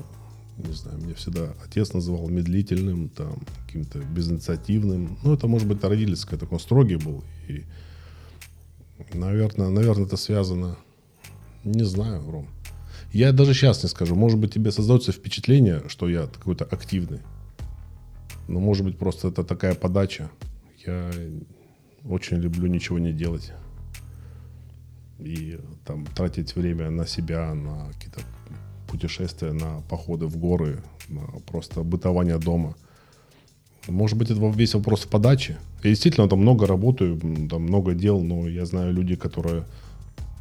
[0.58, 5.18] не знаю, меня всегда отец называл медлительным, там, каким-то безинициативным.
[5.22, 7.24] Ну, это, может быть, родительское, такой строгий был.
[7.48, 7.64] И,
[9.12, 10.76] наверное, наверное, это связано,
[11.64, 12.48] не знаю, Ром.
[13.12, 14.16] Я даже сейчас не скажу.
[14.16, 17.20] Может быть, тебе создается впечатление, что я какой-то активный.
[18.48, 20.30] Но, может быть, просто это такая подача.
[20.84, 21.10] Я
[22.04, 23.52] очень люблю ничего не делать.
[25.24, 28.20] И там тратить время на себя, на какие-то
[28.86, 32.74] путешествия, на походы в горы, на просто бытование дома.
[33.88, 35.58] Может быть, это весь вопрос в подаче.
[35.82, 37.18] Я действительно там много работаю,
[37.50, 39.64] там много дел, но я знаю люди, которые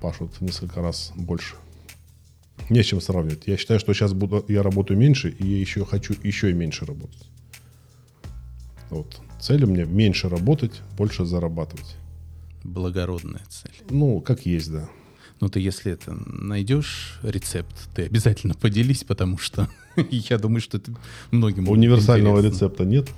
[0.02, 1.56] пашут несколько раз больше.
[2.70, 3.48] Не с чем сравнивать.
[3.48, 6.86] Я считаю, что сейчас буду, я работаю меньше, и я еще хочу еще и меньше
[6.86, 7.30] работать.
[8.90, 9.20] Вот.
[9.42, 11.98] Цель у меня меньше работать, больше зарабатывать.
[12.64, 13.74] Благородная цель.
[13.90, 14.90] Ну, как есть, да.
[15.40, 19.68] Ну, ты если это найдешь рецепт, ты обязательно поделись, потому что
[20.10, 20.94] я думаю, что это
[21.32, 23.10] многим Универсального рецепта нет.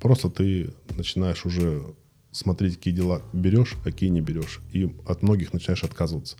[0.00, 1.84] Просто ты начинаешь уже
[2.32, 4.60] смотреть, какие дела берешь, какие не берешь.
[4.72, 6.36] И от многих начинаешь отказываться.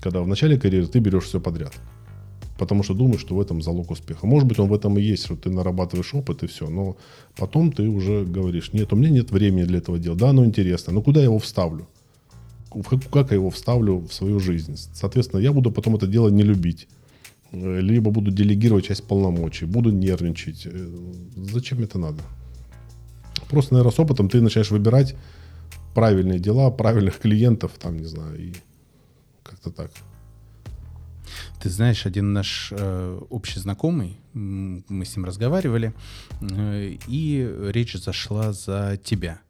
[0.00, 1.72] Когда в начале карьеры ты берешь все подряд.
[2.60, 4.26] Потому что думаешь, что в этом залог успеха.
[4.26, 6.68] Может быть, он в этом и есть, что ты нарабатываешь опыт и все.
[6.68, 6.98] Но
[7.36, 10.14] потом ты уже говоришь, нет, у меня нет времени для этого дела.
[10.14, 11.88] Да, оно интересно, но куда я его вставлю?
[13.10, 14.76] Как я его вставлю в свою жизнь?
[14.92, 16.86] Соответственно, я буду потом это дело не любить.
[17.52, 20.66] Либо буду делегировать часть полномочий, буду нервничать.
[20.66, 20.88] Э,
[21.36, 22.22] зачем это надо?
[23.48, 25.16] Просто, наверное, с опытом ты начинаешь выбирать
[25.94, 28.52] правильные дела, правильных клиентов, там, не знаю, и
[29.42, 29.90] как-то так.
[31.60, 35.92] Ты знаешь, один наш э, общий знакомый, мы с ним разговаривали,
[36.40, 39.40] э, и речь зашла за тебя.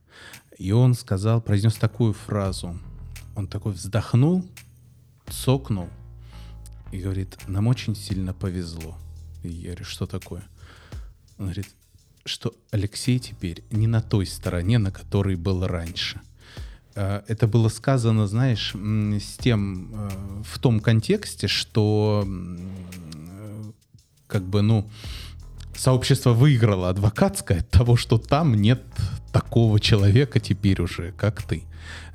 [0.58, 2.76] И он сказал, произнес такую фразу.
[3.36, 4.44] Он такой вздохнул,
[5.28, 5.88] цокнул
[6.90, 8.98] и говорит, нам очень сильно повезло.
[9.44, 10.42] И я говорю, что такое?
[11.38, 11.68] Он говорит,
[12.24, 16.20] что Алексей теперь не на той стороне, на которой был раньше.
[16.94, 20.10] Э, это было сказано, знаешь, с тем, э,
[20.44, 22.26] в том контексте, что
[24.26, 24.88] как бы, ну,
[25.76, 28.82] сообщество выиграло адвокатское от того, что там нет
[29.32, 31.62] такого человека теперь уже, как ты,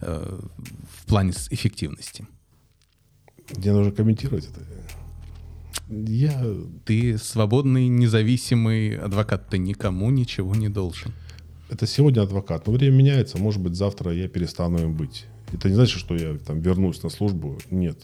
[0.02, 0.40] э,
[1.00, 2.28] в плане эффективности.
[3.58, 4.62] Мне нужно комментировать это.
[5.88, 6.44] Я...
[6.86, 11.14] Ты свободный, независимый адвокат, ты никому ничего не должен
[11.70, 15.26] это сегодня адвокат, но время меняется, может быть, завтра я перестану им быть.
[15.52, 17.98] Это не значит, что я там вернусь на службу, нет.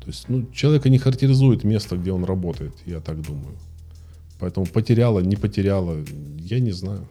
[0.00, 3.56] То есть, ну, человека не характеризует место, где он работает, я так думаю.
[4.38, 6.04] Поэтому потеряла, не потеряла,
[6.38, 7.08] я не знаю.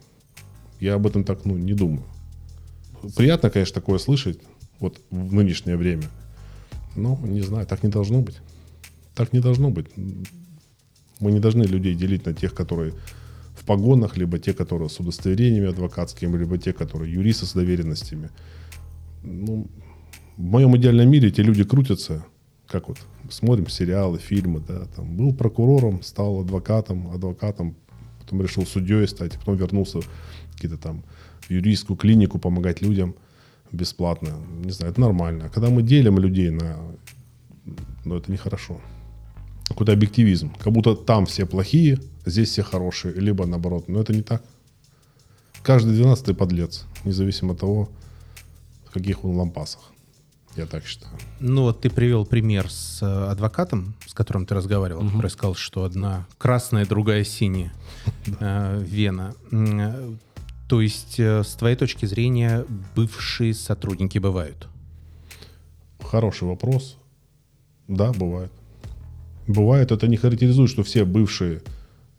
[0.79, 2.03] Я об этом так, ну, не думаю.
[3.15, 4.39] Приятно, конечно, такое слышать,
[4.79, 6.09] вот в нынешнее время.
[6.95, 8.37] Но, не знаю, так не должно быть.
[9.13, 9.87] Так не должно быть.
[11.19, 12.93] Мы не должны людей делить на тех, которые
[13.65, 18.29] в погонах, либо те, которые с удостоверениями адвокатскими, либо те, которые юристы с доверенностями.
[19.23, 19.67] Ну,
[20.37, 22.23] в моем идеальном мире эти люди крутятся,
[22.67, 22.99] как вот
[23.31, 27.75] смотрим сериалы, фильмы, да, там был прокурором, стал адвокатом, адвокатом,
[28.19, 29.99] потом решил судьей стать, потом вернулся
[30.53, 31.03] какие-то там
[31.39, 33.15] в юридическую клинику помогать людям
[33.71, 34.35] бесплатно.
[34.63, 35.45] Не знаю, это нормально.
[35.45, 36.77] А когда мы делим людей на...
[38.03, 38.79] Ну, это нехорошо.
[39.67, 40.53] Какой-то объективизм.
[40.59, 43.87] Как будто там все плохие, здесь все хорошие, либо наоборот.
[43.87, 44.43] Но это не так.
[45.63, 47.89] Каждый двенадцатый подлец, независимо от того,
[48.85, 49.91] в каких он лампасах.
[50.55, 51.11] Я так считаю.
[51.39, 55.09] Ну вот ты привел пример с э, адвокатом, с которым ты разговаривал, угу.
[55.09, 57.73] который сказал, что одна красная, другая синяя
[58.39, 59.33] э, вена.
[60.69, 64.67] То есть, э, с твоей точки зрения, бывшие сотрудники бывают?
[66.01, 66.97] Хороший вопрос.
[67.87, 68.51] Да, бывает.
[69.47, 71.61] Бывает, это не характеризует, что все бывшие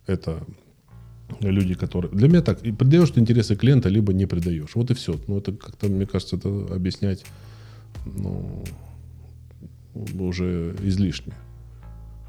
[0.07, 0.43] это
[1.41, 2.11] люди, которые...
[2.11, 4.75] Для меня так, предаешь ты интересы клиента, либо не предаешь.
[4.75, 5.19] Вот и все.
[5.27, 7.25] Ну, это как-то, мне кажется, это объяснять
[8.05, 8.63] ну,
[10.19, 11.33] уже излишне.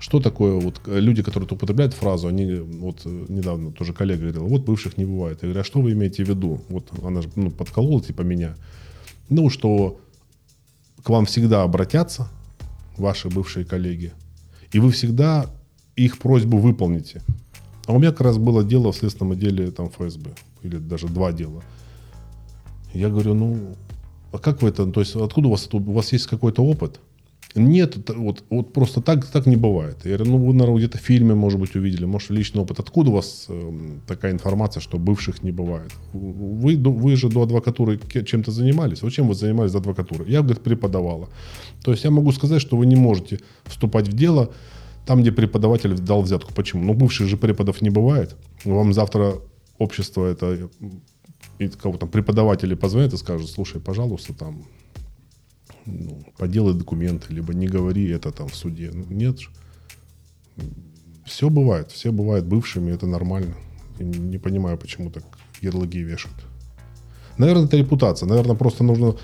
[0.01, 4.97] Что такое вот люди, которые употребляют фразу, они вот недавно тоже коллега говорил, вот бывших
[4.97, 5.39] не бывает.
[5.43, 6.61] Я говорю, а что вы имеете в виду?
[6.69, 8.55] Вот она же ну, подколола типа меня.
[9.29, 10.01] Ну, что
[11.03, 12.29] к вам всегда обратятся
[12.97, 14.13] ваши бывшие коллеги,
[14.73, 15.51] и вы всегда
[15.97, 17.23] их просьбу выполните.
[17.89, 21.33] А у меня как раз было дело в следственном отделе там, ФСБ, или даже два
[21.33, 21.63] дела.
[22.93, 23.77] Я говорю, ну,
[24.31, 27.01] а как вы это, то есть откуда у вас, у вас есть какой-то опыт?
[27.55, 29.97] Нет, вот, вот просто так, так не бывает.
[30.05, 32.79] Я говорю, ну, вы, наверное, где-то в фильме, может быть, увидели, может, личный опыт.
[32.79, 33.73] Откуда у вас э,
[34.07, 35.91] такая информация, что бывших не бывает?
[36.13, 39.01] Вы, вы же до адвокатуры чем-то занимались.
[39.01, 40.27] Вот чем вы занимались до адвокатуры?
[40.29, 41.31] Я, говорит, преподавала.
[41.83, 44.51] То есть я могу сказать, что вы не можете вступать в дело,
[45.09, 46.53] там, где преподаватель дал взятку.
[46.53, 46.85] Почему?
[46.85, 48.37] Ну, бывших же преподов не бывает.
[48.65, 49.37] Вам завтра
[49.79, 50.69] общество это
[51.59, 54.67] и кого там преподаватели позвонят и скажут, слушай, пожалуйста, там
[55.87, 58.91] ну, поделай документы, либо не говори это там в суде.
[58.93, 59.39] Ну, нет.
[61.25, 63.55] Все бывает, все бывают бывшими, это нормально.
[63.99, 65.25] Я не понимаю, почему так
[65.63, 66.37] ярлыки вешают.
[67.39, 68.27] Наверное, это репутация.
[68.27, 69.17] Наверное, просто нужно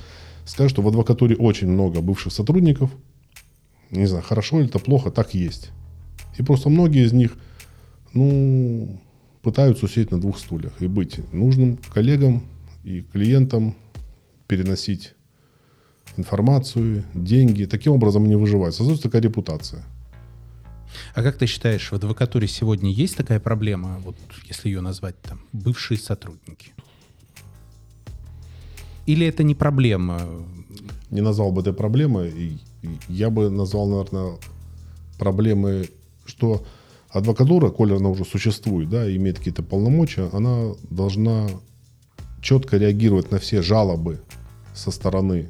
[0.47, 2.90] скажу, что в адвокатуре очень много бывших сотрудников.
[3.95, 5.71] Не знаю, хорошо или это плохо, так есть.
[6.37, 7.37] И просто многие из них,
[8.13, 9.01] ну,
[9.41, 12.43] пытаются усидеть на двух стульях и быть нужным коллегам
[12.83, 13.77] и клиентам,
[14.49, 15.15] переносить
[16.17, 17.65] информацию, деньги.
[17.65, 18.75] Таким образом они выживают.
[18.75, 19.85] Создается такая репутация.
[21.15, 24.17] А как ты считаешь, в адвокатуре сегодня есть такая проблема, вот
[24.49, 26.73] если ее назвать там, бывшие сотрудники?
[29.07, 30.21] Или это не проблема?
[31.11, 32.59] Не назвал бы это проблемой.
[33.09, 34.38] Я бы назвал, наверное,
[35.18, 35.88] проблемы,
[36.25, 36.64] что
[37.11, 41.49] адвокатура, коль она уже существует, да, имеет какие-то полномочия, она должна
[42.42, 44.20] четко реагировать на все жалобы
[44.75, 45.49] со стороны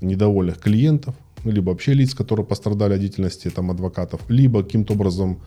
[0.00, 5.40] недовольных клиентов, либо вообще лиц, которые пострадали от деятельности там, адвокатов, либо каким-то образом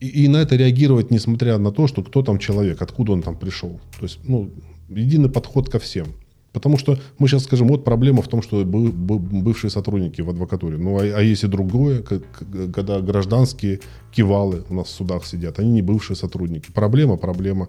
[0.00, 3.36] и, и на это реагировать, несмотря на то, что кто там человек, откуда он там
[3.36, 3.80] пришел.
[3.98, 4.50] То есть, ну,
[4.88, 6.08] единый подход ко всем.
[6.56, 10.78] Потому что мы сейчас скажем, вот проблема в том, что бывшие сотрудники в адвокатуре.
[10.78, 15.82] Ну, а, а если другое, когда гражданские кивалы у нас в судах сидят, они не
[15.82, 16.72] бывшие сотрудники.
[16.72, 17.68] Проблема, проблема.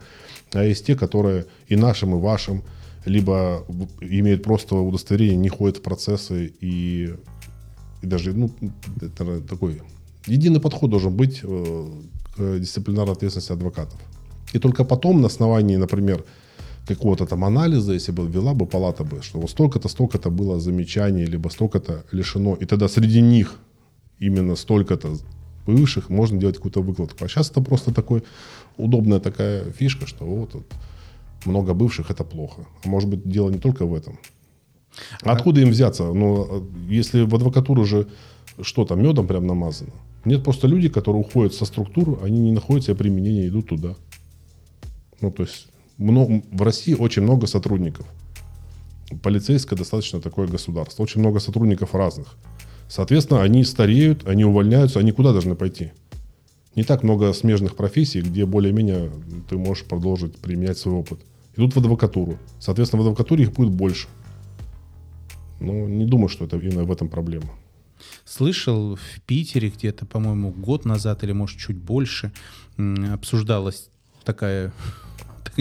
[0.54, 2.64] А есть те, которые и нашим, и вашим,
[3.04, 3.66] либо
[4.00, 7.14] имеют просто удостоверение, не ходят в процессы и,
[8.02, 8.52] и даже, ну,
[9.02, 9.82] это такой
[10.28, 11.88] единый подход должен быть э,
[12.38, 14.00] к дисциплинарной ответственности адвокатов.
[14.54, 16.24] И только потом на основании, например,
[16.88, 21.26] какого-то там анализа, если бы вела бы палата бы, что вот столько-то, столько-то было замечаний,
[21.26, 23.60] либо столько-то лишено, и тогда среди них
[24.20, 25.18] именно столько-то
[25.66, 27.26] бывших можно делать какую-то выкладку.
[27.26, 28.24] А сейчас это просто такой
[28.78, 30.66] удобная такая фишка, что вот, вот
[31.46, 32.66] много бывших это плохо.
[32.84, 34.18] А может быть дело не только в этом.
[35.24, 36.14] А откуда им взяться?
[36.14, 38.08] Ну, если в адвокатуру же
[38.62, 39.92] что там, медом прям намазано.
[40.26, 43.96] Нет, просто люди, которые уходят со структуры, они не находят себе применения, идут туда.
[45.22, 45.68] Ну, то есть
[45.98, 48.06] много, в России очень много сотрудников.
[49.22, 51.04] Полицейское достаточно такое государство.
[51.04, 52.36] Очень много сотрудников разных.
[52.90, 55.92] Соответственно, они стареют, они увольняются, они куда должны пойти?
[56.76, 59.12] Не так много смежных профессий, где более-менее
[59.50, 61.20] ты можешь продолжить применять свой опыт.
[61.56, 62.38] Идут в адвокатуру.
[62.60, 64.08] Соответственно, в адвокатуре их будет больше.
[65.60, 67.50] Но не думаю, что это именно в этом проблема.
[68.26, 72.32] Слышал в Питере где-то, по-моему, год назад или, может, чуть больше
[72.78, 73.90] обсуждалась
[74.24, 74.72] такая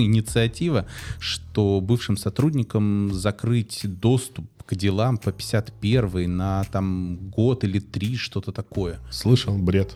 [0.04, 0.87] инициатива,
[1.18, 8.52] что бывшим сотрудникам закрыть доступ к делам по 51 на там год или три, что-то
[8.52, 8.98] такое.
[9.11, 9.94] Слышал, бред,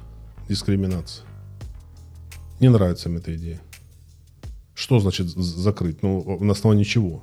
[0.49, 1.27] дискриминация.
[2.61, 3.61] Не нравится мне эта идея.
[4.75, 6.03] Что значит закрыть?
[6.03, 7.23] Ну, на основании чего?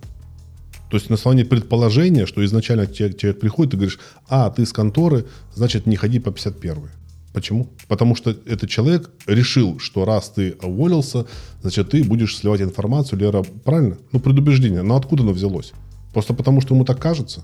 [0.89, 4.71] То есть на основании предположения, что изначально человек, человек приходит и говоришь, а, ты с
[4.71, 6.89] конторы, значит, не ходи по 51
[7.37, 7.69] Почему?
[7.87, 11.27] Потому что этот человек решил, что раз ты уволился,
[11.61, 13.99] значит, ты будешь сливать информацию, Лера, правильно?
[14.11, 14.81] Ну, предубеждение.
[14.81, 15.71] Но откуда оно взялось?
[16.13, 17.43] Просто потому, что ему так кажется?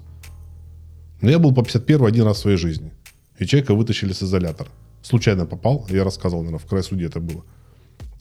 [1.21, 2.91] Но я был по 51 один раз в своей жизни.
[3.37, 4.69] И человека вытащили с изолятора.
[5.03, 7.43] Случайно попал, я рассказывал, наверное, в край суде это было.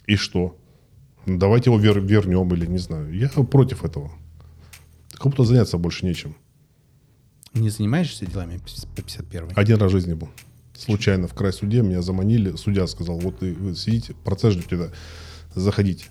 [0.07, 0.55] И что?
[1.25, 3.15] Ну, давайте его вер- вернем или не знаю.
[3.15, 4.13] Я против этого.
[5.15, 6.37] Кому-то заняться больше нечем.
[7.55, 10.29] Не занимаешься делами по 51 Один раз в жизни был
[10.83, 14.89] случайно в край суде, меня заманили, судья сказал, вот вы сидите, процесс ждете, да,
[15.55, 16.07] заходите.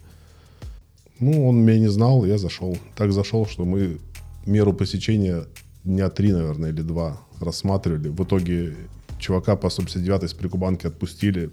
[1.19, 2.77] Ну, он меня не знал, я зашел.
[2.95, 3.99] Так зашел, что мы
[4.45, 5.45] меру посещения
[5.84, 8.10] дня три, наверное, или два рассматривали.
[8.10, 8.75] В итоге
[9.19, 11.51] чувака по 159 с прикубанки отпустили.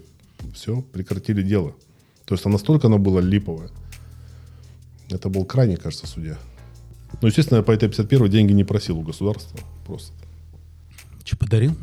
[0.53, 1.75] Все, прекратили дело.
[2.25, 3.69] То есть, настолько оно было липовое.
[5.09, 6.37] Это был крайний, кажется, судья.
[7.21, 9.59] Ну, естественно, я по этой 51 деньги не просил у государства.
[9.85, 10.13] Просто.
[11.23, 11.75] Что, подарил?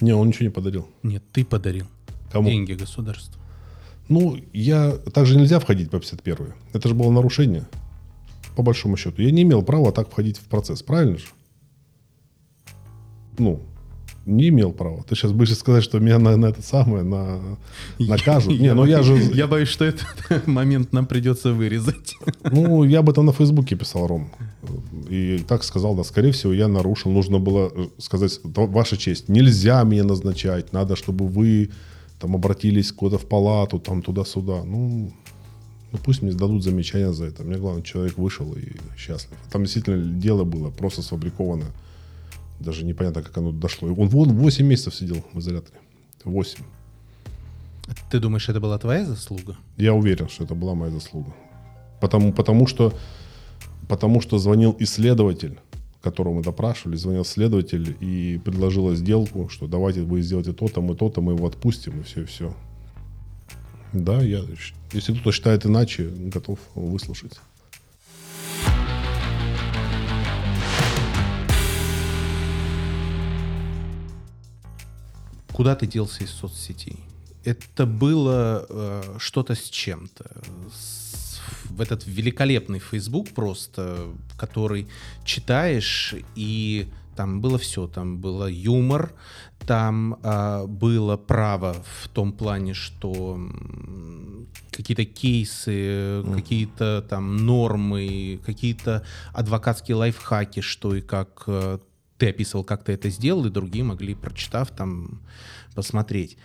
[0.00, 0.88] Не, он ничего не подарил.
[1.02, 1.86] Нет, ты подарил.
[2.30, 2.48] Кому?
[2.48, 3.40] Деньги государству.
[4.08, 4.92] Ну, я...
[4.92, 7.66] Так же нельзя входить по 51 Это же было нарушение.
[8.56, 9.22] По большому счету.
[9.22, 10.82] Я не имел права так входить в процесс.
[10.82, 11.26] Правильно же?
[13.38, 13.62] Ну,
[14.26, 15.02] не имел права.
[15.08, 17.40] Ты сейчас будешь сказать, что меня на, на это самое на,
[17.98, 18.58] накажут.
[18.58, 19.14] Не, ну я же...
[19.14, 20.06] Я боюсь, что этот
[20.46, 22.16] момент нам придется вырезать.
[22.52, 24.30] Ну, я об этом на Фейсбуке писал, Ром.
[25.10, 27.10] И так сказал, да, скорее всего, я нарушил.
[27.10, 31.70] Нужно было э, сказать, ваша честь, нельзя меня назначать, надо, чтобы вы
[32.18, 34.64] там обратились куда-то в палату, там туда-сюда.
[34.64, 35.12] Ну,
[35.92, 37.42] ну, пусть мне дадут замечания за это.
[37.42, 39.36] Мне главное, человек вышел и счастлив.
[39.50, 41.72] Там действительно дело было просто сфабрикованное.
[42.60, 43.88] Даже непонятно, как оно дошло.
[43.88, 45.78] Он вон 8 месяцев сидел в изоляторе.
[46.24, 46.64] 8.
[48.10, 49.56] Ты думаешь, это была твоя заслуга?
[49.76, 51.32] Я уверен, что это была моя заслуга.
[52.00, 52.92] Потому, потому, что,
[53.88, 55.58] потому что звонил исследователь,
[56.02, 61.20] которого мы допрашивали, звонил следователь и предложил сделку, что давайте вы сделаете то-то, мы то-то,
[61.20, 62.54] мы его отпустим, и все, и все.
[63.92, 64.42] Да, я,
[64.92, 67.40] если кто-то считает иначе, готов выслушать.
[75.56, 76.98] Куда ты делся из соцсетей?
[77.42, 80.30] Это было э, что-то с чем-то.
[81.70, 84.86] В этот великолепный Facebook просто, который
[85.24, 89.14] читаешь и там было все, там было юмор,
[89.66, 93.38] там э, было право в том плане, что
[94.70, 96.34] какие-то кейсы, mm.
[96.34, 99.02] какие-то там нормы, какие-то
[99.32, 101.78] адвокатские лайфхаки, что и как э,
[102.18, 105.20] ты описывал, как ты это сделал, и другие могли, прочитав, там
[105.74, 106.36] посмотреть.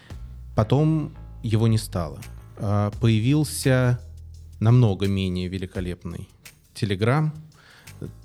[0.56, 1.14] Потом
[1.44, 2.20] его не стало.
[2.58, 4.00] Э, появился
[4.60, 6.30] намного менее великолепный
[6.74, 7.34] Телеграм,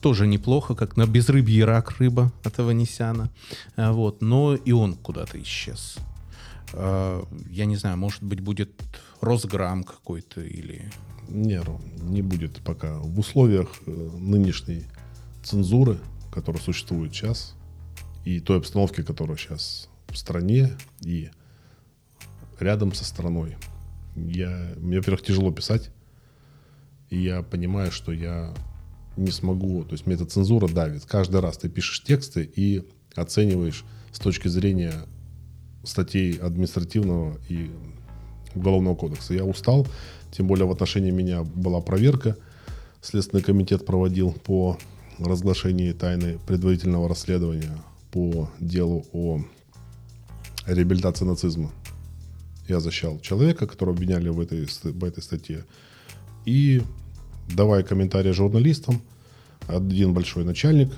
[0.00, 3.30] тоже неплохо, как на безрыбье рак рыба от Аванесяна.
[3.76, 5.96] А, вот, но и он куда-то исчез.
[6.72, 8.70] А, я не знаю, может быть, будет
[9.20, 10.90] Росграм какой-то или...
[11.28, 11.60] Не,
[12.02, 12.98] не будет пока.
[12.98, 14.84] В условиях э, нынешней
[15.42, 15.98] цензуры,
[16.36, 17.54] которая существует сейчас,
[18.26, 21.30] и той обстановки, которая сейчас в стране и
[22.60, 23.56] рядом со страной,
[24.14, 25.90] я, мне, во-первых, тяжело писать,
[27.08, 28.52] и я понимаю, что я
[29.16, 31.06] не смогу, то есть мне эта цензура давит.
[31.06, 34.92] Каждый раз ты пишешь тексты и оцениваешь с точки зрения
[35.84, 37.70] статей административного и
[38.54, 39.32] уголовного кодекса.
[39.32, 39.86] Я устал,
[40.32, 42.36] тем более в отношении меня была проверка.
[43.00, 44.76] Следственный комитет проводил по
[45.18, 47.76] разглашении тайны предварительного расследования
[48.10, 49.40] по делу о
[50.66, 51.70] реабилитации нацизма.
[52.68, 55.64] Я защищал человека, которого обвиняли в этой, в этой статье.
[56.44, 56.82] И
[57.48, 59.00] давая комментарии журналистам,
[59.68, 60.92] один большой начальник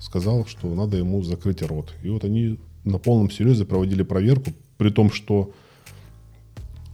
[0.00, 1.94] сказал, что надо ему закрыть рот.
[2.02, 5.52] И вот они на полном серьезе проводили проверку, при том, что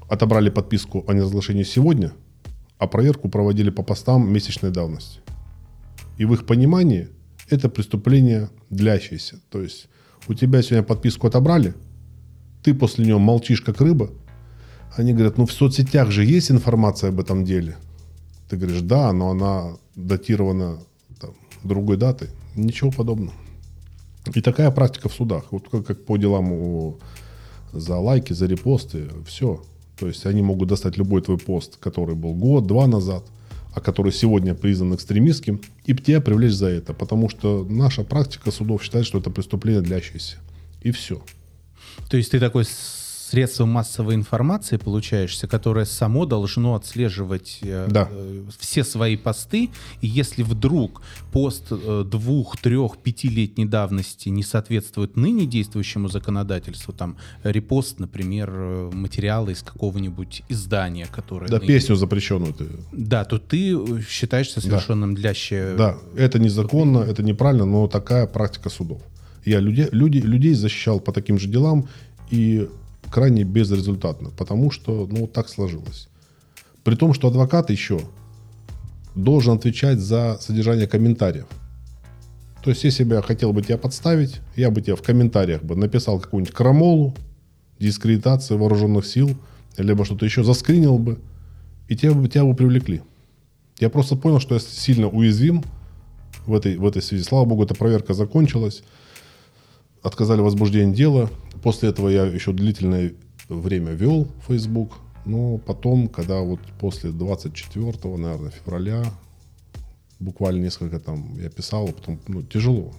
[0.08, 2.12] отобрали подписку о неразглашении сегодня,
[2.78, 5.20] а проверку проводили по постам месячной давности.
[6.20, 7.08] И в их понимании
[7.48, 9.40] это преступление длящееся.
[9.50, 9.88] То есть
[10.28, 11.74] у тебя сегодня подписку отобрали,
[12.62, 14.10] ты после нее молчишь как рыба.
[14.96, 17.76] Они говорят, ну в соцсетях же есть информация об этом деле–
[18.50, 20.80] ты говоришь, да, но она датирована
[21.20, 21.30] там,
[21.62, 22.30] другой датой.
[22.56, 23.32] Ничего подобного.
[24.34, 25.52] И такая практика в судах.
[25.52, 26.98] Вот как, как по делам о,
[27.72, 29.62] за лайки, за репосты, все.
[29.98, 33.22] То есть они могут достать любой твой пост, который был год-два назад,
[33.72, 36.92] а который сегодня признан экстремистским, и тебя привлечь за это.
[36.92, 40.38] Потому что наша практика судов считает, что это преступление длящееся.
[40.82, 41.22] И все.
[42.08, 42.64] То есть ты такой
[43.30, 48.08] средство массовой информации получаешься, которое само должно отслеживать э, да.
[48.10, 49.70] э, все свои посты.
[50.00, 57.16] И если вдруг пост э, двух, трех, пятилетней давности не соответствует ныне действующему законодательству, там
[57.44, 61.48] репост, например, э, материала из какого-нибудь издания, которое...
[61.48, 61.68] Да, ныне...
[61.68, 62.66] песню запрещенную ты.
[62.90, 65.20] Да, то ты э, считаешься совершенным да.
[65.20, 65.74] дляще...
[65.78, 69.02] Да, это незаконно, это неправильно, но такая практика судов.
[69.44, 71.88] Я людей, люди, людей защищал по таким же делам,
[72.30, 72.68] и
[73.11, 76.08] крайне безрезультатно, потому что, ну, так сложилось.
[76.84, 78.00] При том, что адвокат еще
[79.14, 81.46] должен отвечать за содержание комментариев.
[82.62, 85.76] То есть, если бы я хотел бы тебя подставить, я бы тебе в комментариях бы
[85.76, 87.14] написал какую-нибудь крамолу,
[87.78, 89.36] дискредитацию вооруженных сил,
[89.76, 91.18] либо что-то еще заскринил бы,
[91.88, 93.02] и тебя бы, тебя бы привлекли.
[93.78, 95.64] Я просто понял, что я сильно уязвим
[96.46, 97.24] в этой, в этой связи.
[97.24, 98.82] Слава богу, эта проверка закончилась.
[100.03, 101.30] Отказали возбуждение дела.
[101.62, 103.14] После этого я еще длительное
[103.48, 104.92] время вел Facebook.
[105.26, 109.05] Но потом, когда вот после 24, наверное, февраля,
[110.18, 112.92] буквально несколько там я писал, а потом, ну, тяжело.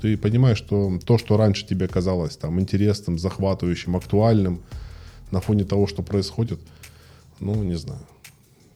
[0.00, 4.62] Ты понимаешь, что то, что раньше тебе казалось там интересным, захватывающим, актуальным,
[5.30, 6.58] на фоне того, что происходит,
[7.38, 8.02] ну, не знаю.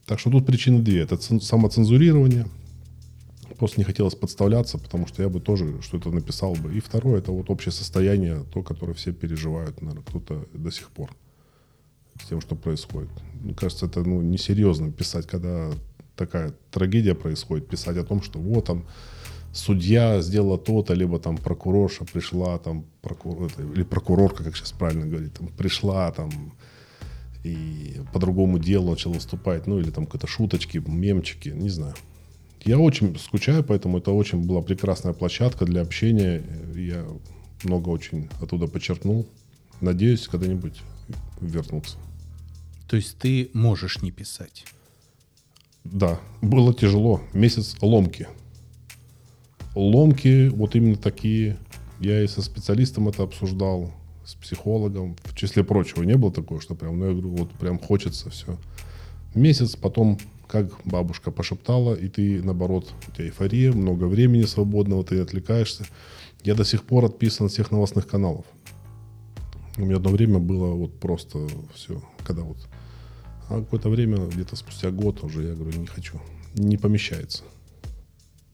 [0.07, 1.03] Так что тут причины две.
[1.03, 2.47] Это самоцензурирование,
[3.65, 6.77] Просто не хотелось подставляться, потому что я бы тоже что-то написал бы.
[6.77, 11.11] И второе, это вот общее состояние, то, которое все переживают, наверное, кто-то до сих пор
[12.23, 13.09] с тем, что происходит.
[13.41, 15.71] Мне кажется, это ну, несерьезно писать, когда
[16.15, 18.85] такая трагедия происходит, писать о том, что вот там
[19.55, 23.51] судья сделала то-то, либо там прокурорша пришла, там, прокур...
[23.75, 26.53] или прокурорка, как сейчас правильно говорить, там, пришла, там,
[27.45, 31.95] и по другому делу начал выступать, ну, или там какие-то шуточки, мемчики, не знаю.
[32.65, 36.43] Я очень скучаю, поэтому это очень была прекрасная площадка для общения.
[36.75, 37.05] Я
[37.63, 39.27] много очень оттуда подчеркнул.
[39.83, 40.81] Надеюсь, когда-нибудь
[41.41, 41.99] вернуться.
[42.89, 44.65] То есть ты можешь не писать?
[45.85, 47.21] Да, было тяжело.
[47.35, 48.29] Месяц ломки.
[49.75, 51.59] Ломки вот именно такие.
[52.01, 53.93] Я и со специалистом это обсуждал,
[54.25, 55.17] с психологом.
[55.25, 58.57] В числе прочего не было такого, что прям, ну я говорю, вот прям хочется все.
[59.35, 60.19] Месяц, потом
[60.55, 65.85] как бабушка пошептала, и ты, наоборот, у тебя эйфория, много времени свободного, ты отвлекаешься.
[66.45, 68.45] Я до сих пор отписан от всех новостных каналов.
[69.77, 72.59] У меня одно время было вот просто все, когда вот...
[73.49, 76.21] А какое-то время, где-то спустя год уже, я говорю, не хочу.
[76.55, 77.43] Не помещается.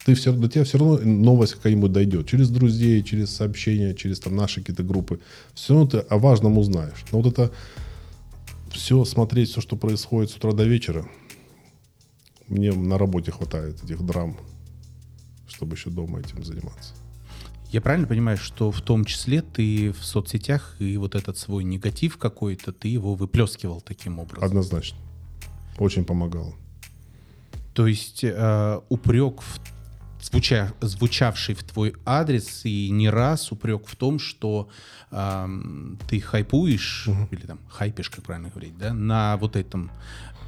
[0.06, 2.26] Ты все, до тебя все равно новость какая-нибудь дойдет.
[2.26, 5.20] Через друзей, через сообщения, через там наши какие-то группы.
[5.52, 7.04] Все равно ты о важном узнаешь.
[7.12, 7.52] Но вот это
[8.70, 11.06] все смотреть, все, что происходит с утра до вечера,
[12.50, 14.36] мне на работе хватает этих драм,
[15.48, 16.94] чтобы еще дома этим заниматься.
[17.70, 22.18] Я правильно понимаю, что в том числе ты в соцсетях и вот этот свой негатив
[22.18, 24.44] какой-то, ты его выплескивал таким образом?
[24.44, 24.98] Однозначно.
[25.78, 26.56] Очень помогал.
[27.72, 29.60] То есть э, упрек, в,
[30.20, 34.68] звуча, звучавший в твой адрес, и не раз упрек в том, что
[35.12, 35.48] э,
[36.08, 37.28] ты хайпуешь, угу.
[37.30, 39.92] или там хайпишь, как правильно говорить, да, на вот этом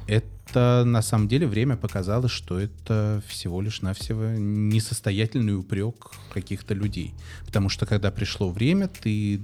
[0.07, 7.13] это на самом деле время показало, что это всего лишь навсего несостоятельный упрек каких-то людей.
[7.45, 9.39] Потому что когда пришло время, ты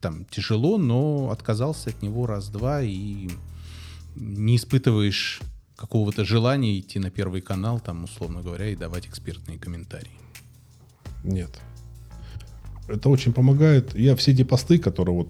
[0.00, 3.30] там тяжело, но отказался от него раз-два и
[4.14, 5.40] не испытываешь
[5.76, 10.12] какого-то желания идти на первый канал, там, условно говоря, и давать экспертные комментарии.
[11.24, 11.60] Нет
[12.88, 13.94] это очень помогает.
[13.94, 15.28] Я все эти посты, которые вот,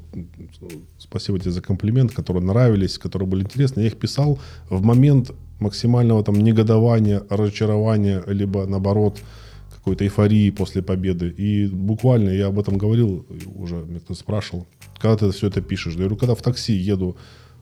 [0.98, 4.38] спасибо тебе за комплимент, которые нравились, которые были интересны, я их писал
[4.70, 9.20] в момент максимального там негодования, разочарования, либо наоборот
[9.84, 11.28] какой-то эйфории после победы.
[11.28, 14.66] И буквально я об этом говорил, уже мне кто спрашивал,
[14.98, 15.92] когда ты все это пишешь?
[15.92, 17.16] Я говорю, когда в такси еду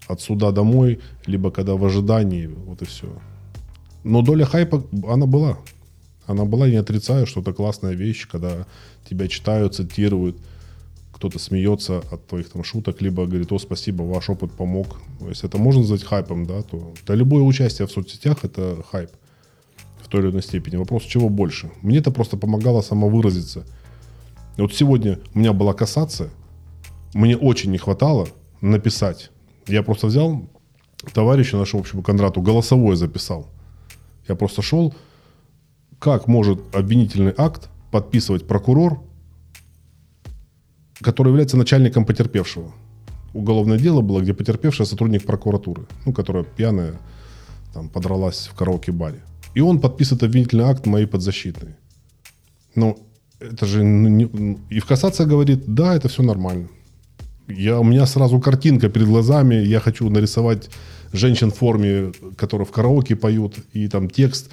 [0.07, 3.07] от суда домой, либо когда в ожидании, вот и все.
[4.05, 5.59] Но доля хайпа, она была.
[6.27, 8.67] Она была, я не отрицаю, что это классная вещь, когда
[9.13, 10.37] тебя читают, цитируют,
[11.13, 14.99] кто-то смеется от твоих там шуток, либо говорит, о, спасибо, ваш опыт помог.
[15.21, 19.11] Если это можно назвать хайпом, да, то да, любое участие в соцсетях– это хайп
[20.03, 20.77] в той или иной степени.
[20.77, 21.71] Вопрос, чего больше?
[21.83, 23.65] Мне это просто помогало самовыразиться.
[24.57, 26.31] Вот сегодня у меня была кассация,
[27.15, 28.29] мне очень не хватало
[28.61, 29.31] написать.
[29.67, 30.49] Я просто взял
[31.15, 33.49] товарища нашего общего Кондрату, голосовое записал.
[34.29, 34.95] Я просто шел,
[35.99, 39.01] как может обвинительный акт подписывать прокурор,
[41.01, 42.73] который является начальником потерпевшего.
[43.35, 46.99] Уголовное дело было, где потерпевшая сотрудник прокуратуры, ну, которая пьяная
[47.73, 49.21] там, подралась в караоке-баре.
[49.55, 51.77] И он подписывает обвинительный акт моей подзащитной.
[52.75, 52.99] Ну,
[53.39, 53.85] это же...
[53.85, 54.59] Не...
[54.71, 56.69] И в кассация говорит, да, это все нормально.
[57.49, 60.71] Я, у меня сразу картинка перед глазами, я хочу нарисовать
[61.13, 64.51] женщин в форме, которые в караоке поют, и там текст.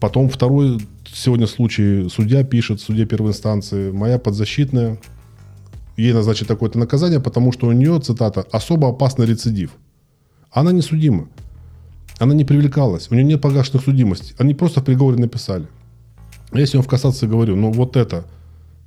[0.00, 4.98] Потом второй сегодня случай, судья пишет, судья первой инстанции, моя подзащитная,
[5.96, 9.72] ей назначит такое-то наказание, потому что у нее, цитата, особо опасный рецидив.
[10.50, 11.28] Она не судима.
[12.18, 13.10] Она не привлекалась.
[13.10, 14.34] У нее нет погашенных судимостей.
[14.38, 15.66] Они просто в приговоре написали.
[16.52, 18.24] Если он в кассации говорю, ну вот это,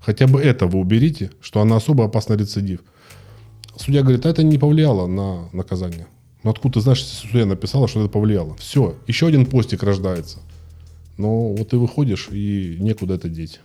[0.02, 2.80] хотя бы это вы уберите, что она особо опасный рецидив.
[3.76, 6.08] Судья говорит, а это не повлияло на наказание.
[6.43, 8.56] Ну откуда ты знаешь, если судья написала, что это повлияло?
[8.56, 10.39] Все, еще один постик рождается.
[11.18, 13.59] Но вот ты выходишь, и некуда это деть.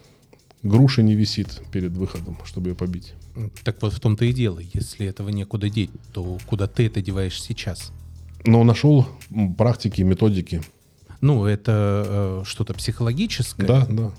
[0.63, 3.15] Груша не висит перед выходом, чтобы ее побить.
[3.65, 4.61] Так вот в том-то и дело.
[4.73, 7.93] Если этого некуда деть, то куда ты это деваешь сейчас?
[8.45, 9.07] Но нашел
[9.57, 10.63] практики, методики.
[11.21, 13.67] Ну, это э, что-то психологическое?
[13.67, 14.13] Да, да.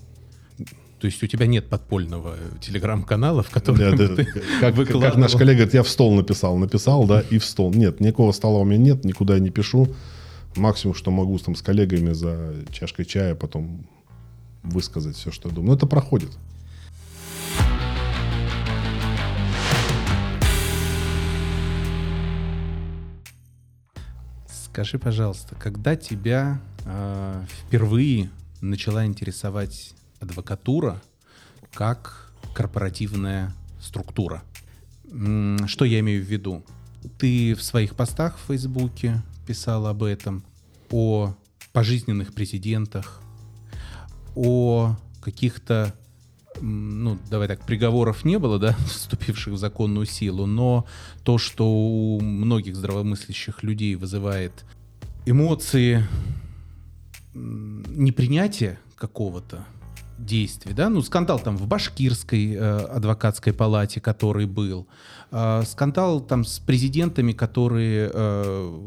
[0.99, 4.15] То есть у тебя нет подпольного телеграм-канала, в котором да, да.
[4.15, 4.25] ты
[4.61, 5.11] как, выкладывал...
[5.11, 7.73] как наш коллега говорит, я в стол написал, написал, да, и в стол.
[7.73, 9.89] Нет, никакого стола у меня нет, никуда я не пишу.
[10.55, 13.87] Максимум, что могу там с коллегами за чашкой чая потом
[14.63, 15.71] высказать все, что я думаю.
[15.71, 16.31] Но это проходит.
[24.47, 31.01] Скажи, пожалуйста, когда тебя э, впервые начала интересовать адвокатура
[31.73, 34.43] как корпоративная структура?
[35.67, 36.63] Что я имею в виду?
[37.19, 40.43] Ты в своих постах в Фейсбуке писал об этом,
[40.91, 41.33] о
[41.71, 43.21] пожизненных президентах,
[44.35, 45.93] о каких-то,
[46.61, 50.85] ну, давай так, приговоров не было, да, вступивших в законную силу, но
[51.23, 54.65] то, что у многих здравомыслящих людей вызывает
[55.25, 56.05] эмоции
[57.33, 59.65] непринятия какого-то
[60.17, 64.87] действия, да, ну, скандал там в башкирской э, адвокатской палате, который был,
[65.31, 68.79] э, скандал там с президентами, которые э,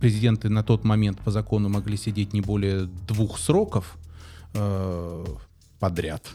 [0.00, 3.96] президенты на тот момент по закону могли сидеть не более двух сроков
[4.54, 5.24] э,
[5.78, 6.26] подряд.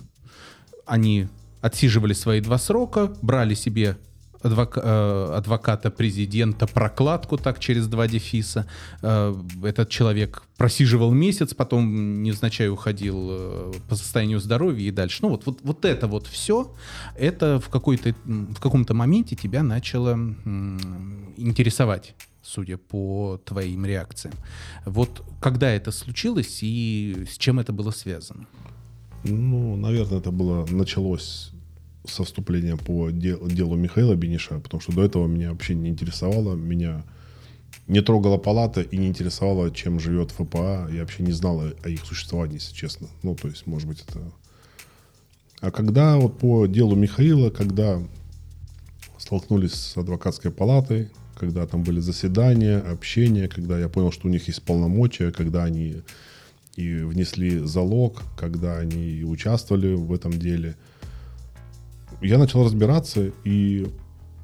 [0.85, 1.27] Они
[1.61, 3.97] отсиживали свои два срока, брали себе
[4.45, 8.67] адвока- э, адвоката президента прокладку так через два дефиса.
[9.01, 15.19] Э, этот человек просиживал месяц, потом невзначай уходил э, по состоянию здоровья и дальше.
[15.21, 16.73] Ну вот, вот, вот это вот все,
[17.17, 20.15] это в, какой-то, в каком-то моменте тебя начало
[21.37, 24.35] интересовать судя по твоим реакциям.
[24.85, 28.45] Вот когда это случилось и с чем это было связано?
[29.23, 31.54] Ну, наверное, это было началось
[32.07, 37.03] со вступления по делу, Михаила Бениша, потому что до этого меня вообще не интересовало, меня
[37.87, 40.89] не трогала палата и не интересовало, чем живет ФПА.
[40.91, 43.07] Я вообще не знал о их существовании, если честно.
[43.23, 44.19] Ну, то есть, может быть, это...
[45.61, 48.01] А когда вот по делу Михаила, когда
[49.17, 54.47] столкнулись с адвокатской палатой, когда там были заседания, общения, когда я понял, что у них
[54.47, 56.01] есть полномочия, когда они
[56.75, 60.75] и внесли залог, когда они участвовали в этом деле.
[62.21, 63.87] Я начал разбираться и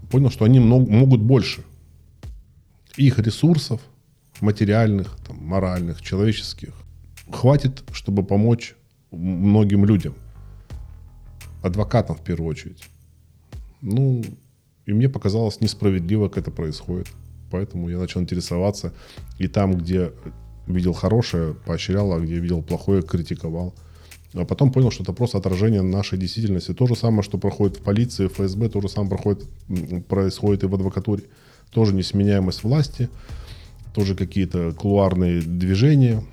[0.09, 1.63] понял, что они могут больше.
[2.97, 3.81] Их ресурсов,
[4.41, 6.73] материальных, там, моральных, человеческих,
[7.31, 8.75] хватит, чтобы помочь
[9.11, 10.13] многим людям.
[11.63, 12.83] Адвокатам в первую очередь.
[13.81, 14.23] Ну,
[14.85, 17.07] и мне показалось несправедливо, как это происходит.
[17.51, 18.93] Поэтому я начал интересоваться.
[19.37, 20.11] И там, где
[20.67, 23.73] видел хорошее, поощрял, а где видел плохое, критиковал.
[24.33, 26.73] А потом понял, что это просто отражение нашей действительности.
[26.73, 29.45] То же самое, что проходит в полиции, в ФСБ, то же самое проходит,
[30.07, 31.23] происходит и в адвокатуре.
[31.69, 33.09] Тоже несменяемость власти,
[33.93, 36.23] тоже какие-то кулуарные движения,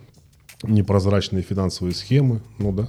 [0.62, 2.40] непрозрачные финансовые схемы.
[2.58, 2.88] Ну да.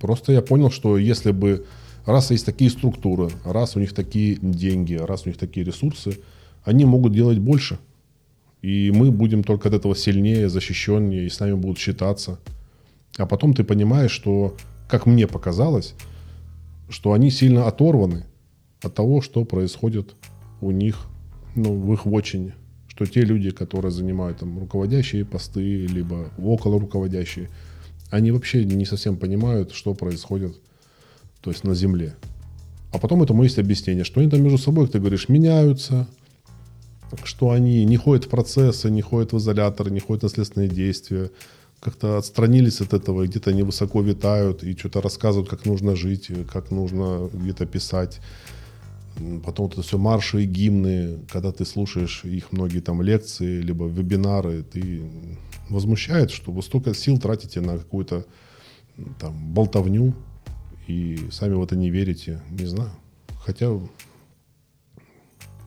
[0.00, 1.66] Просто я понял, что если бы
[2.04, 6.18] раз есть такие структуры, раз у них такие деньги, раз у них такие ресурсы,
[6.64, 7.78] они могут делать больше–
[8.62, 12.38] и мы будем только от этого сильнее, защищеннее, и с нами будут считаться.
[13.18, 14.56] А потом ты понимаешь, что,
[14.88, 15.94] как мне показалось,
[16.88, 18.26] что они сильно оторваны
[18.82, 20.14] от того, что происходит
[20.60, 21.06] у них,
[21.54, 22.54] ну, в их вотчине.
[22.88, 27.48] Что те люди, которые занимают там руководящие посты, либо около руководящие,
[28.10, 30.56] они вообще не совсем понимают, что происходит,
[31.40, 32.14] то есть на земле.
[32.92, 36.06] А потом этому есть объяснение, что они там между собой, как ты говоришь, меняются,
[37.24, 41.30] что они не ходят в процессы, не ходят в изолятор, не ходят на следственные действия,
[41.82, 46.70] как-то отстранились от этого, где-то они высоко витают и что-то рассказывают, как нужно жить, как
[46.70, 48.20] нужно где-то писать.
[49.44, 54.62] Потом это все марши и гимны, когда ты слушаешь их многие там лекции, либо вебинары,
[54.62, 55.02] ты
[55.68, 58.26] возмущает, что вы столько сил тратите на какую-то
[59.18, 60.14] там болтовню
[60.86, 62.92] и сами в это не верите, не знаю.
[63.44, 63.68] Хотя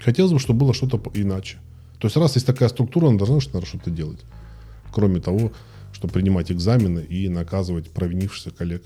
[0.05, 1.57] Хотелось бы, чтобы было что-то иначе.
[1.97, 4.19] То есть раз есть такая структура, она должна что-то делать.
[4.93, 5.51] Кроме того,
[6.05, 8.83] чтобы принимать экзамены и наказывать провинившихся коллег.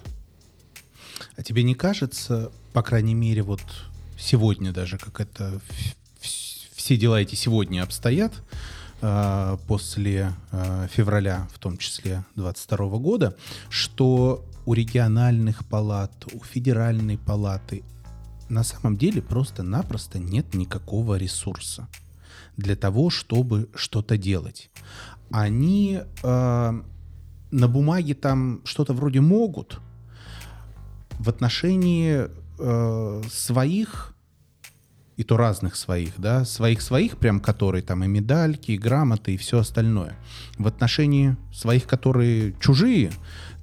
[1.36, 3.62] А тебе не кажется, по крайней мере, вот
[4.18, 5.60] сегодня даже, как это
[6.22, 8.32] все дела эти сегодня обстоят,
[9.02, 13.36] а, после а, февраля, в том числе 22 года,
[13.70, 17.84] что у региональных палат, у федеральной палаты
[18.48, 21.90] на самом деле просто-напросто нет никакого ресурса
[22.56, 24.70] для того, чтобы что-то делать.
[25.32, 26.82] Они э,
[27.52, 29.80] на бумаге там что-то вроде могут
[31.20, 32.28] в отношении
[32.60, 34.16] э, своих
[35.18, 39.60] и то разных своих, да, своих-своих, прям которые там и медальки, и грамоты, и все
[39.60, 40.16] остальное.
[40.58, 43.12] В отношении своих, которые чужие,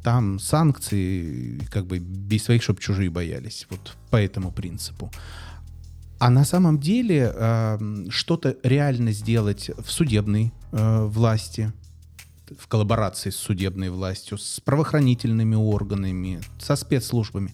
[0.02, 3.66] там санкции, как бы без своих, чтобы чужие боялись.
[3.70, 5.10] Вот по этому принципу.
[6.18, 11.72] А на самом деле э, что-то реально сделать в судебной э, власти,
[12.58, 17.52] в коллаборации с судебной властью, с правоохранительными органами, со спецслужбами,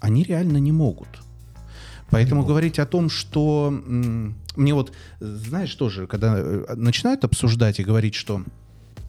[0.00, 1.08] они реально не могут.
[2.10, 8.14] Поэтому говорить о том, что мне вот, знаешь, тоже, когда э, начинают обсуждать и говорить,
[8.14, 8.44] что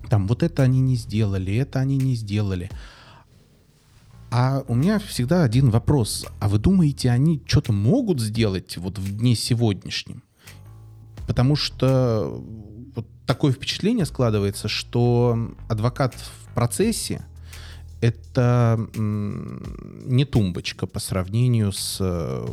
[0.10, 2.70] там вот это они не сделали, это они не сделали.
[4.32, 6.26] А у меня всегда один вопрос.
[6.40, 10.24] А вы думаете, они что-то могут сделать вот в дне сегодняшнем?
[11.28, 12.42] Потому что
[13.26, 17.26] такое впечатление складывается, что адвокат в процессе
[18.02, 22.48] это не тумбочка по сравнению с э,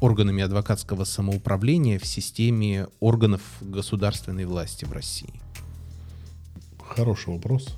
[0.00, 5.40] органами адвокатского самоуправления в системе органов государственной власти в России.
[6.78, 7.76] Хороший вопрос.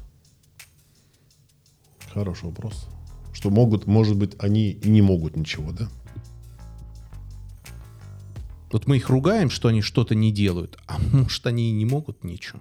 [2.12, 2.88] Хороший вопрос.
[3.32, 5.88] Что могут, может быть, они и не могут ничего, да?
[8.70, 12.24] Вот мы их ругаем, что они что-то не делают, а может, они и не могут
[12.24, 12.60] ничего.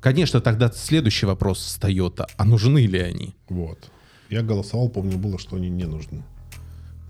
[0.00, 3.34] Конечно, тогда следующий вопрос встает, а нужны ли они?
[3.48, 3.90] Вот.
[4.28, 6.22] Я голосовал, помню, было, что они не нужны.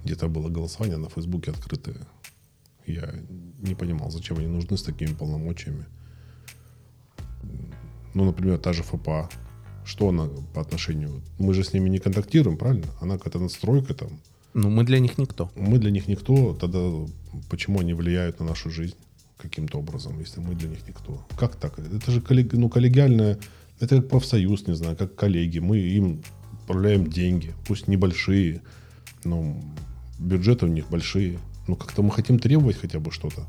[0.04, 2.06] где-то было голосование на Фейсбуке открытое.
[2.86, 3.12] Я
[3.58, 5.86] не понимал, зачем они нужны с такими полномочиями.
[8.14, 9.28] Ну, например, та же ФПА.
[9.84, 11.22] Что она по отношению...
[11.38, 12.86] Мы же с ними не контактируем, правильно?
[13.00, 14.20] Она какая-то настройка там.
[14.55, 15.50] Ну, мы для них никто.
[15.57, 16.55] Мы для них никто.
[16.55, 16.78] Тогда
[17.50, 18.94] почему они влияют на нашу жизнь
[19.36, 21.26] каким-то образом, если мы для них никто?
[21.36, 21.78] Как так?
[21.78, 23.38] Это же коллег, ну, коллегиальное...
[23.80, 25.59] Это как профсоюз, не знаю, как коллеги.
[25.59, 28.62] Мы им отправляем деньги, пусть небольшие,
[29.24, 29.61] но
[30.18, 31.40] бюджеты у них большие.
[31.66, 33.46] Ну, как-то мы хотим требовать хотя бы что-то.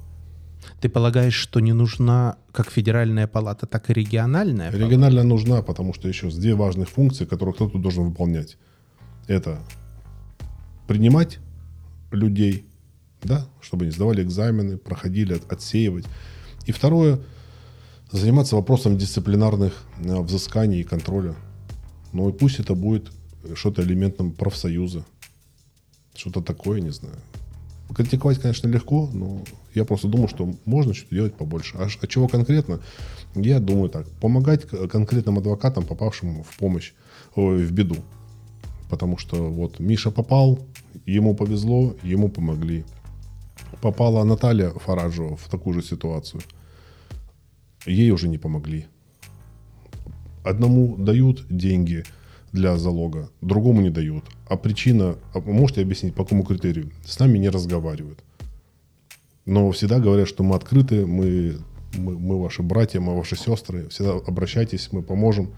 [0.81, 4.71] Ты полагаешь, что не нужна как федеральная палата, так и региональная?
[4.71, 4.85] Палата?
[4.85, 8.57] Региональная нужна, потому что еще две важных функции, которые кто-то должен выполнять.
[9.27, 9.59] Это
[10.87, 11.39] принимать
[12.11, 12.65] людей,
[13.23, 16.05] да, чтобы они сдавали экзамены, проходили, отсеивать.
[16.65, 17.19] И второе,
[18.11, 21.35] заниматься вопросом дисциплинарных э, взысканий и контроля.
[22.13, 23.11] Ну и пусть это будет
[23.55, 25.05] что-то элементом профсоюза.
[26.15, 27.15] Что-то такое, не знаю.
[27.93, 31.77] Критиковать, конечно, легко, но я просто думаю, что можно что-то делать побольше.
[31.77, 32.79] А, а чего конкретно?
[33.35, 34.07] Я думаю так.
[34.21, 36.93] Помогать конкретным адвокатам, попавшим в помощь,
[37.35, 37.97] в беду.
[38.89, 40.59] Потому что вот Миша попал,
[41.05, 42.83] ему повезло, ему помогли.
[43.81, 46.41] Попала Наталья Фараджева в такую же ситуацию.
[47.85, 48.85] Ей уже не помогли.
[50.43, 52.03] Одному дают деньги–
[52.55, 54.23] для залога, другому не дают.
[54.47, 56.89] А причина, а можете объяснить, по какому критерию?
[57.05, 58.19] С нами не разговаривают.
[59.45, 61.57] Но всегда говорят, что мы открыты, мы,
[61.93, 65.51] мы, мы ваши братья, мы ваши сестры, всегда обращайтесь, мы поможем.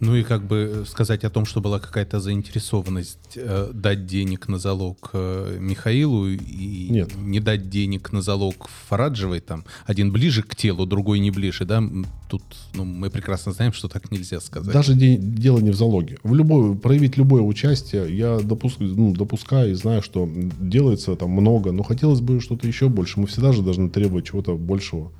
[0.00, 4.58] Ну и как бы сказать о том, что была какая-то заинтересованность э, дать денег на
[4.58, 7.14] залог э, Михаилу и Нет.
[7.16, 11.82] не дать денег на залог Фараджевой, там один ближе к телу, другой не ближе, да?
[12.28, 12.42] Тут
[12.74, 14.72] ну, мы прекрасно знаем, что так нельзя сказать.
[14.72, 16.18] Даже де- дело не в залоге.
[16.22, 20.28] В любой, проявить любое участие, я допускаю, ну, допускаю и знаю, что
[20.60, 23.20] делается там много, но хотелось бы что-то еще больше.
[23.20, 25.12] Мы всегда же должны требовать чего-то большего,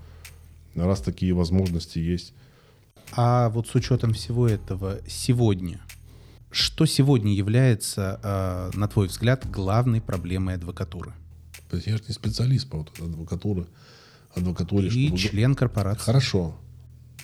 [0.75, 2.33] раз такие возможности есть.
[3.15, 5.81] А вот с учетом всего этого, сегодня,
[6.51, 11.13] что сегодня является, э, на твой взгляд, главной проблемой адвокатуры?
[11.73, 13.67] Я же не специалист по вот адвокатуре.
[14.35, 15.19] адвокатуре И чтобы...
[15.19, 16.05] член корпорации.
[16.05, 16.55] Хорошо.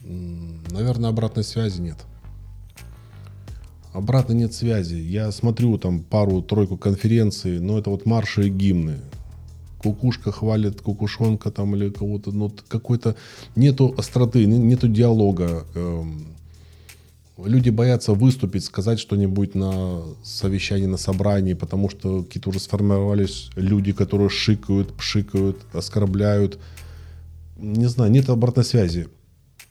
[0.02, 1.96] Наверное, обратной связи нет.
[3.92, 4.94] Обратно нет связи.
[4.94, 9.00] Я смотрю там пару-тройку конференций, но это вот марши и гимны
[9.78, 13.16] кукушка хвалит кукушонка там или кого-то, ну какой-то
[13.56, 15.64] нету остроты, нету диалога.
[15.74, 16.26] Эм,
[17.38, 23.92] люди боятся выступить, сказать что-нибудь на совещании, на собрании, потому что какие-то уже сформировались люди,
[23.92, 26.58] которые шикают, пшикают, оскорбляют.
[27.56, 29.08] Не знаю, нет обратной связи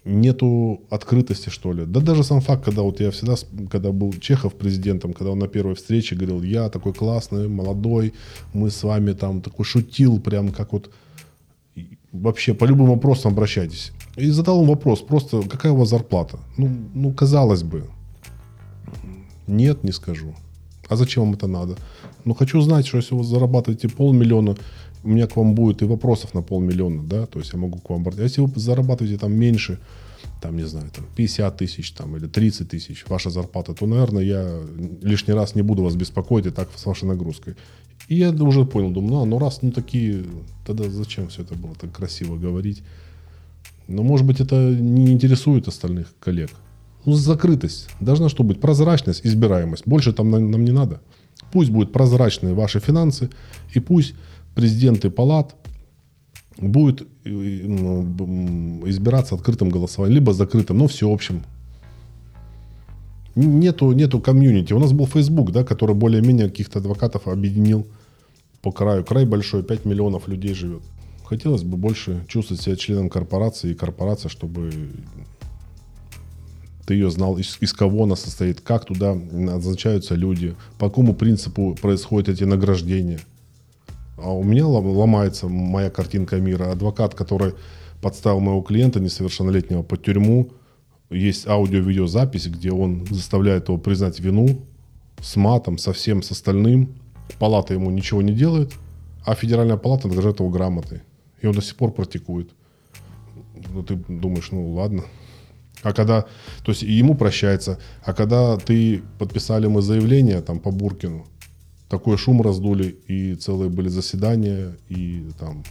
[0.07, 1.85] нету открытости, что ли.
[1.85, 3.35] Да даже сам факт, когда вот я всегда,
[3.69, 8.13] когда был Чехов президентом, когда он на первой встрече говорил, я такой классный, молодой,
[8.53, 10.91] мы с вами там такой шутил, прям как вот
[12.11, 13.91] вообще по любым вопросам обращайтесь.
[14.15, 16.39] И задал он вопрос, просто какая у вас зарплата?
[16.57, 17.83] Ну, ну казалось бы.
[19.47, 20.33] Нет, не скажу.
[20.89, 21.75] А зачем вам это надо?
[22.25, 24.55] Ну, хочу знать, что если вы зарабатываете полмиллиона,
[25.07, 27.89] у меня к вам будет и вопросов на полмиллиона, да, то есть я могу к
[27.89, 28.23] вам обратиться.
[28.23, 29.79] Если вы зарабатываете там меньше,
[30.41, 34.61] там, не знаю, там 50 тысяч там, или 30 тысяч ваша зарплата, то, наверное, я
[35.01, 37.55] лишний раз не буду вас беспокоить и так с вашей нагрузкой.
[38.09, 40.25] И я уже понял, думаю, ну, ну раз, ну такие,
[40.65, 42.83] тогда зачем все это было так красиво говорить?
[43.87, 46.49] Но, может быть, это не интересует остальных коллег.
[47.05, 47.87] Ну, закрытость.
[48.01, 48.59] Должна что быть?
[48.59, 49.83] Прозрачность, избираемость.
[49.85, 50.99] Больше там нам, нам не надо.
[51.51, 53.29] Пусть будут прозрачные ваши финансы,
[53.73, 54.13] и пусть
[54.57, 55.55] президенты палат
[56.57, 61.43] будут э, ну, избираться открытым голосованием, либо закрытым, но всеобщим.
[63.35, 64.73] Нету, нету комьюнити.
[64.73, 67.85] У нас был Facebook, да, который более-менее каких-то адвокатов объединил
[68.63, 69.05] по краю.
[69.05, 70.81] Край большой, 5 миллионов людей живет.
[71.23, 74.71] Хотелось бы больше чувствовать себя членом корпорации и корпорация, чтобы
[76.87, 81.77] ты ее знал, из, из кого она состоит, как туда назначаются люди, по какому принципу
[81.79, 83.19] происходят эти награждения–
[84.17, 86.71] а у меня ломается моя картинка мира.
[86.71, 87.53] Адвокат, который
[88.01, 90.49] подставил моего клиента несовершеннолетнего под тюрьму,
[91.09, 94.59] есть аудио-видеозапись, где он заставляет его признать вину
[95.21, 96.95] с матом, со всем, с остальным.
[97.39, 98.73] Палата ему ничего не делает,
[99.25, 101.01] а федеральная палата награждает его грамотой.
[101.41, 102.49] И он до сих пор практикует.
[103.73, 105.03] Ну, ты думаешь, ну ладно.
[105.83, 106.23] А когда,
[106.63, 111.27] то есть ему прощается, а когда ты подписали мы заявление там по Буркину,
[111.89, 115.63] такой шум раздули, и целые были заседания, и там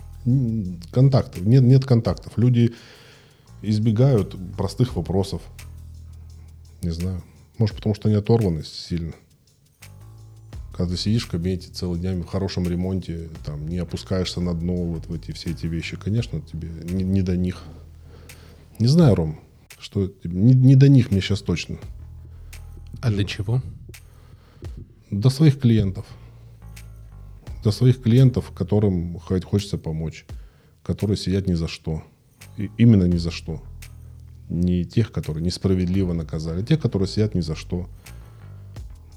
[0.91, 1.43] контактов.
[1.43, 2.33] Нет, нет контактов.
[2.37, 2.75] Люди
[3.63, 5.43] избегают простых вопросов.
[6.83, 7.23] Не знаю.
[7.59, 9.13] Может, потому что они оторваны сильно.
[10.77, 14.75] Когда ты сидишь в кабинете целый день в хорошем ремонте, там, не опускаешься на дно,
[14.75, 17.63] вот в эти все эти вещи, конечно, тебе не, не до них.
[18.79, 19.41] Не знаю, Ром,
[19.79, 21.79] что не, не до них мне сейчас точно.
[23.01, 23.63] А для чего?
[25.11, 26.07] До своих клиентов.
[27.63, 30.27] До своих клиентов, которым хочется помочь,
[30.83, 32.03] которые сидят ни за что.
[32.57, 33.63] И именно ни за что.
[34.49, 37.89] Не тех, которые несправедливо наказали, а тех, которые сидят ни за что.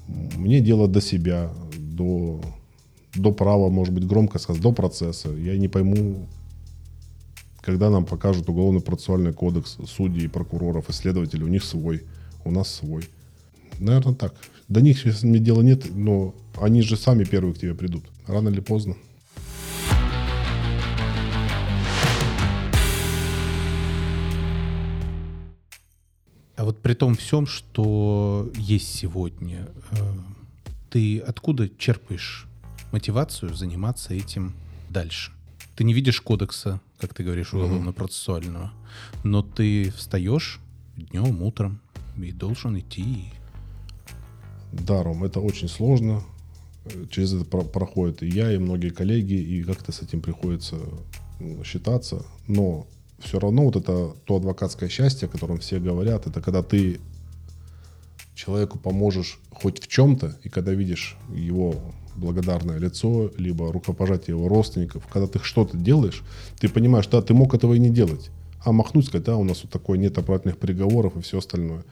[0.08, 2.40] Мне дело до себя, до,
[3.14, 5.30] до права, может быть, громко сказать, до процесса.
[5.30, 6.28] Я не пойму,
[7.60, 12.02] когда нам покажут уголовно-процессуальный кодекс судей, прокуроров, исследователей, у них свой,
[12.44, 13.08] у нас свой.
[13.78, 14.34] Наверное, так.
[14.70, 18.04] До них сейчас мне дела нет, но они же сами первые к тебе придут.
[18.28, 18.96] Рано или поздно.
[26.54, 30.12] А вот при том всем, что есть сегодня, э,
[30.88, 32.46] ты откуда черпаешь
[32.92, 34.54] мотивацию заниматься этим
[34.88, 35.32] дальше?
[35.74, 38.70] Ты не видишь кодекса, как ты говоришь, уголовно-процессуального,
[39.24, 40.60] но ты встаешь
[40.96, 41.80] днем, утром
[42.16, 43.32] и должен идти.
[44.72, 46.22] Да, Ром, это очень сложно.
[47.10, 50.76] Через это про- проходит и я, и многие коллеги, и как-то с этим приходится
[51.64, 52.24] считаться.
[52.46, 52.86] Но
[53.18, 57.00] все равно вот это то адвокатское счастье, о котором все говорят, это когда ты
[58.34, 61.74] человеку поможешь хоть в чем-то, и когда видишь его
[62.16, 66.22] благодарное лицо, либо рукопожатие его родственников, когда ты что-то делаешь,
[66.58, 68.30] ты понимаешь, да, ты мог этого и не делать.
[68.64, 71.84] А махнуть, сказать, да, у нас вот такое, нет оправдательных приговоров и все остальное.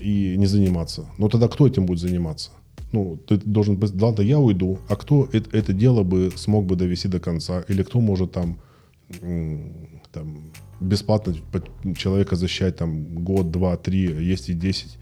[0.00, 1.06] И не заниматься.
[1.18, 2.50] Но тогда кто этим будет заниматься?
[2.92, 6.76] Ну, ты должен быть, ладно, я уйду, а кто это, это дело бы смог бы
[6.76, 7.64] довести до конца?
[7.68, 8.58] Или кто может там,
[10.12, 11.34] там бесплатно
[11.96, 14.96] человека защищать там год, два, три, есть и десять?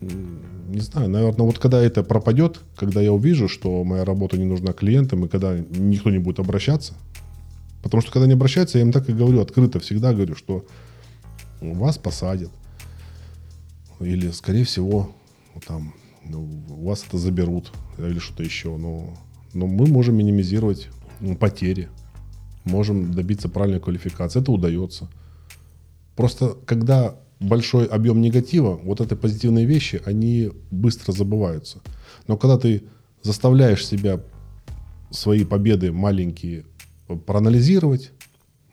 [0.00, 4.72] Не знаю, наверное, вот когда это пропадет, когда я увижу, что моя работа не нужна
[4.72, 6.94] клиентам, и когда никто не будет обращаться,
[7.82, 10.66] потому что когда не обращаются, я им так и говорю, открыто всегда говорю, что
[11.62, 12.50] вас посадят,
[14.04, 15.14] или, скорее всего,
[15.66, 15.94] там,
[16.24, 19.14] ну, у вас это заберут, или что-то еще, но,
[19.52, 20.88] но мы можем минимизировать
[21.20, 21.88] ну, потери,
[22.64, 25.08] можем добиться правильной квалификации, это удается.
[26.16, 31.78] Просто когда большой объем негатива, вот эти позитивные вещи, они быстро забываются.
[32.26, 32.84] Но когда ты
[33.22, 34.20] заставляешь себя
[35.10, 36.64] свои победы маленькие
[37.26, 38.12] проанализировать,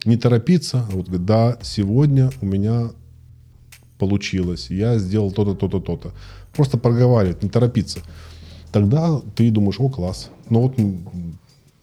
[0.04, 2.90] не торопиться, вот да, сегодня у меня
[4.02, 6.10] получилось, я сделал то-то, то-то, то-то.
[6.52, 8.00] Просто проговаривать, не торопиться.
[8.72, 10.30] Тогда ты думаешь, о, класс.
[10.50, 10.74] Но вот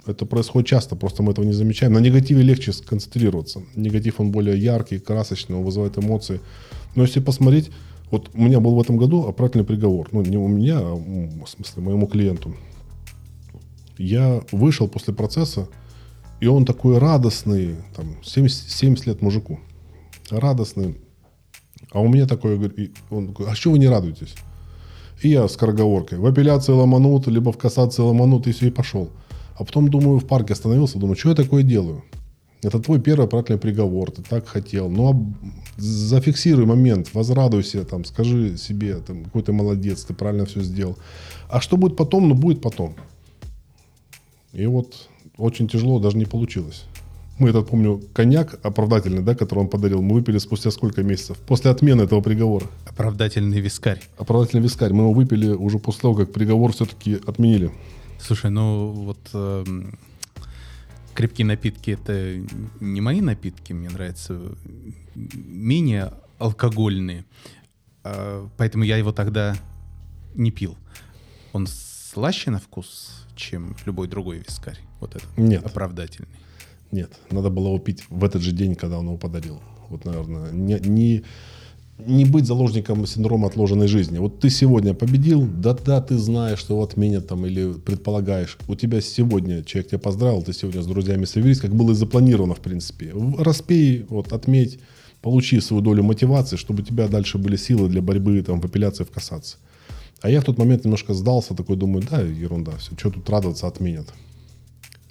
[0.05, 1.93] это происходит часто, просто мы этого не замечаем.
[1.93, 3.61] На негативе легче сконцентрироваться.
[3.76, 6.41] Негатив, он более яркий, красочный, он вызывает эмоции.
[6.95, 7.72] Но если посмотреть,
[8.11, 10.09] вот у меня был в этом году оправдательный приговор.
[10.11, 12.53] Ну, не у меня, а в смысле, моему клиенту.
[13.97, 15.70] Я вышел после процесса,
[16.41, 19.61] и он такой радостный, там, 70, 70 лет мужику.
[20.30, 20.95] Радостный.
[21.91, 24.35] А у меня и он такой, а что вы не радуетесь?
[25.21, 26.19] И я скороговоркой.
[26.19, 29.09] В апелляции ломанут, либо в кассации ломанут, и все, и пошел.
[29.55, 32.03] А потом, думаю, в парке остановился, думаю, что я такое делаю?
[32.61, 34.89] Это твой первый оправдательный приговор, ты так хотел.
[34.89, 40.61] Ну, а зафиксируй момент, возрадуйся, там, скажи себе, там, какой ты молодец, ты правильно все
[40.61, 40.97] сделал.
[41.49, 42.95] А что будет потом, ну, будет потом.
[44.51, 46.83] И вот очень тяжело, даже не получилось.
[47.39, 51.37] Мы этот, помню, коньяк оправдательный, да, который он подарил, мы выпили спустя сколько месяцев?
[51.37, 52.67] После отмены этого приговора.
[52.85, 54.01] Оправдательный вискарь.
[54.17, 54.91] Оправдательный вискарь.
[54.91, 57.71] Мы его выпили уже после того, как приговор все-таки отменили.
[58.19, 59.97] Слушай, ну вот эм,
[61.13, 62.37] крепкие напитки это
[62.81, 64.39] не мои напитки, мне нравятся
[65.15, 67.25] менее алкогольные,
[68.03, 69.55] А, поэтому я его тогда
[70.35, 70.77] не пил.
[71.53, 74.79] Он слаще на вкус, чем любой другой вискарь.
[74.99, 75.65] Вот этот Нет.
[75.65, 76.29] оправдательный.
[76.91, 79.59] Нет, надо было его пить в этот же день, когда он его подарил.
[79.89, 81.23] Вот, наверное, не, не,
[81.99, 84.17] не быть заложником синдрома отложенной жизни.
[84.17, 88.57] Вот ты сегодня победил, да-да, ты знаешь, что его отменят там или предполагаешь.
[88.67, 92.55] У тебя сегодня человек тебя поздравил, ты сегодня с друзьями соберись, как было и запланировано,
[92.55, 93.13] в принципе.
[93.37, 94.79] Распей, вот, отметь,
[95.21, 99.03] получи свою долю мотивации, чтобы у тебя дальше были силы для борьбы там, в апелляции,
[99.03, 99.57] в кассации.
[100.21, 103.67] А я в тот момент немножко сдался, такой думаю, да, ерунда, все, что тут радоваться,
[103.67, 104.13] отменят.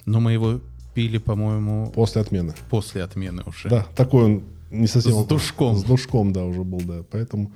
[0.05, 0.61] Но мы его
[0.93, 2.53] пили, по-моему, После отмены.
[2.69, 3.69] после отмены уже.
[3.69, 5.13] Да, такой он не совсем...
[5.13, 5.75] С душком.
[5.75, 7.03] С душком, да, уже был, да.
[7.11, 7.51] Поэтому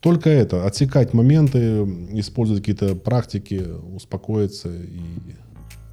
[0.00, 3.64] только это, отсекать моменты, использовать какие-то практики,
[3.94, 5.00] успокоиться и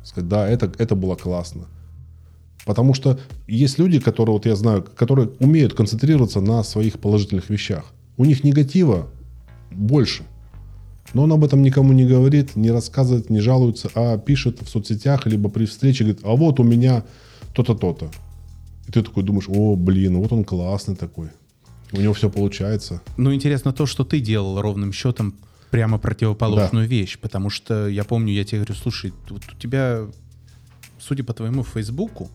[0.03, 1.67] сказать, да, это, это было классно.
[2.65, 7.85] Потому что есть люди, которые, вот я знаю, которые умеют концентрироваться на своих положительных вещах.
[8.17, 9.07] У них негатива
[9.71, 10.23] больше.
[11.13, 15.25] Но он об этом никому не говорит, не рассказывает, не жалуется, а пишет в соцсетях,
[15.25, 17.03] либо при встрече, говорит, а вот у меня
[17.53, 18.09] то-то, то-то.
[18.87, 21.29] И ты такой думаешь, о, блин, вот он классный такой.
[21.91, 23.01] У него все получается.
[23.17, 25.35] Ну, интересно то, что ты делал ровным счетом
[25.71, 26.89] прямо противоположную да.
[26.89, 27.17] вещь.
[27.19, 30.07] Потому что я помню, я тебе говорю, слушай, вот у тебя,
[30.99, 32.29] судя по твоему Фейсбуку,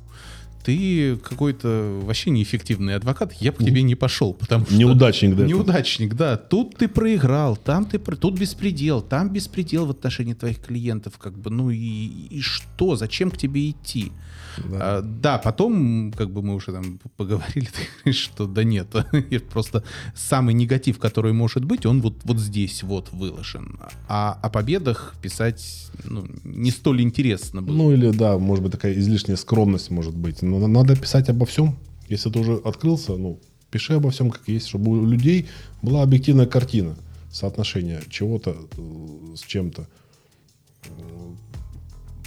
[0.67, 4.75] ты какой-то вообще неэффективный адвокат, я бы к тебе не пошел, потому что...
[4.75, 5.47] Неудачник, да?
[5.47, 6.37] Неудачник, да.
[6.37, 8.01] Тут ты проиграл, там ты...
[8.01, 13.31] Тут беспредел, там беспредел в отношении твоих клиентов, как бы, ну и, и что, зачем
[13.31, 14.11] к тебе идти?
[14.59, 14.79] Да.
[14.81, 18.89] А, да, потом, как бы мы уже там поговорили, ты говоришь, что да нет,
[19.51, 19.85] просто
[20.17, 23.79] самый негатив, который может быть, он вот, вот здесь вот выложен.
[24.09, 27.77] А о победах писать ну, не столь интересно было.
[27.77, 30.43] Ну или, да, может быть, такая излишняя скромность может быть.
[30.43, 31.77] Но надо писать обо всем.
[32.09, 33.39] Если ты уже открылся, ну,
[33.71, 35.47] пиши обо всем, как есть, чтобы у людей
[35.83, 36.97] была объективная картина
[37.31, 39.87] соотношения чего-то э, с чем-то.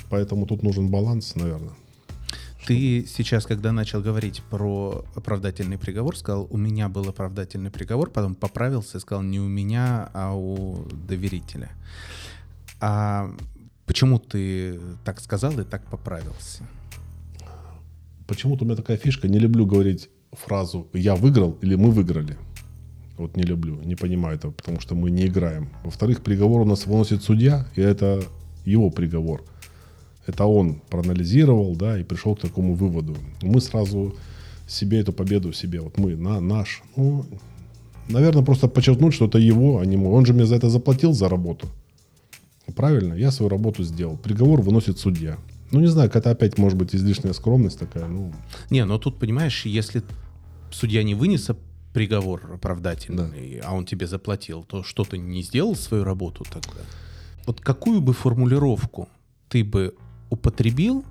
[0.10, 1.74] Поэтому тут нужен баланс, наверное.
[2.66, 8.36] Ты сейчас, когда начал говорить про оправдательный приговор, сказал, у меня был оправдательный приговор, потом
[8.36, 11.70] поправился и сказал, не у меня, а у доверителя.
[12.80, 13.32] А
[13.86, 16.64] почему ты так сказал и так поправился?
[18.30, 22.38] Почему-то у меня такая фишка, не люблю говорить фразу «я выиграл» или «мы выиграли».
[23.18, 25.70] Вот не люблю, не понимаю этого, потому что мы не играем.
[25.84, 28.24] Во-вторых, приговор у нас выносит судья, и это
[28.64, 29.44] его приговор–
[30.30, 33.18] это он проанализировал, да, и пришел к такому выводу.
[33.42, 34.14] Мы сразу
[34.68, 37.26] себе эту победу себе, вот мы, на, наш, ну,
[38.08, 40.12] наверное, просто подчеркнуть, что это его, а не мой.
[40.14, 41.68] Он же мне за это заплатил, за работу.
[42.76, 44.18] Правильно, я свою работу сделал.
[44.18, 45.38] Приговор выносит судья.
[45.72, 48.08] Ну, не знаю, это опять может быть излишняя скромность такая.
[48.08, 48.34] Ну.
[48.70, 50.04] Не, но тут, понимаешь, если
[50.72, 51.50] судья не вынес
[51.94, 53.68] приговор оправдательный, да.
[53.68, 56.82] а он тебе заплатил, то что ты не сделал свою работу тогда?
[57.46, 59.10] Вот какую бы формулировку
[59.48, 59.96] ты бы
[60.30, 61.04] употребил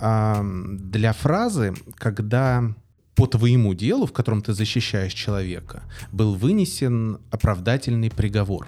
[0.00, 0.42] э,
[0.78, 2.74] для фразы, когда
[3.14, 5.82] по твоему делу, в котором ты защищаешь человека,
[6.12, 8.66] был вынесен оправдательный приговор?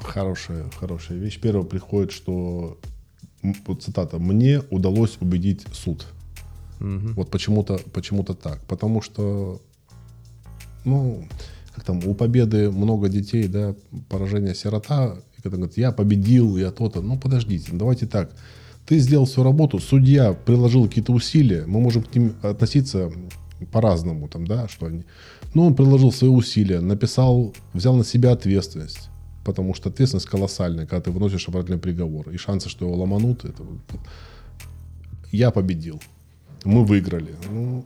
[0.00, 1.40] Хорошая, хорошая вещь.
[1.40, 2.78] Первое приходит, что
[3.80, 6.06] цитата: "Мне удалось убедить суд".
[6.80, 7.14] Угу.
[7.16, 9.60] Вот почему-то, почему-то так, потому что,
[10.84, 11.24] ну,
[11.74, 13.74] как там, у победы много детей, да,
[14.08, 17.00] поражение сирота, когда говорит, я победил, я то-то.
[17.00, 18.32] Ну, подождите, давайте так.
[18.86, 23.12] Ты сделал свою работу, судья приложил какие-то усилия, мы можем к ним относиться
[23.70, 25.04] по-разному, там, да, что они.
[25.54, 29.08] Но он приложил свои усилия, написал, взял на себя ответственность.
[29.44, 32.30] Потому что ответственность колоссальная, когда ты выносишь обратный приговор.
[32.30, 33.64] И шансы, что его ломанут, это...
[35.32, 36.00] Я победил.
[36.64, 37.34] Мы выиграли.
[37.50, 37.84] Ну,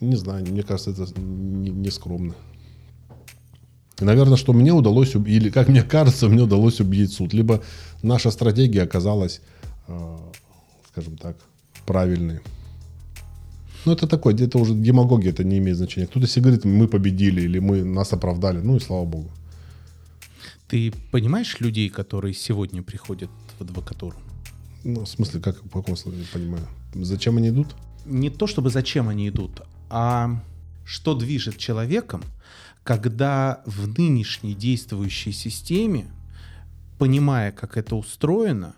[0.00, 2.34] не знаю, мне кажется, это не, не скромно.
[4.00, 7.32] Наверное, что мне удалось, или как мне кажется, мне удалось убедить суд.
[7.32, 7.62] Либо
[8.02, 9.40] наша стратегия оказалась,
[9.88, 10.16] э,
[10.90, 11.36] скажем так,
[11.86, 12.40] правильной.
[13.84, 16.06] Ну, это такое, это уже демагогия, это не имеет значения.
[16.06, 18.60] Кто-то себе говорит, мы победили, или мы нас оправдали.
[18.60, 19.30] Ну и слава богу.
[20.74, 24.16] Ты понимаешь людей, которые сегодня приходят в адвокатуру?
[24.82, 26.66] Ну, в смысле, как, по слову не понимаю?
[26.94, 27.76] Зачем они идут?
[28.06, 30.42] Не то, чтобы зачем они идут, а
[30.84, 32.24] что движет человеком,
[32.82, 36.06] когда в нынешней действующей системе,
[36.98, 38.74] понимая, как это устроено,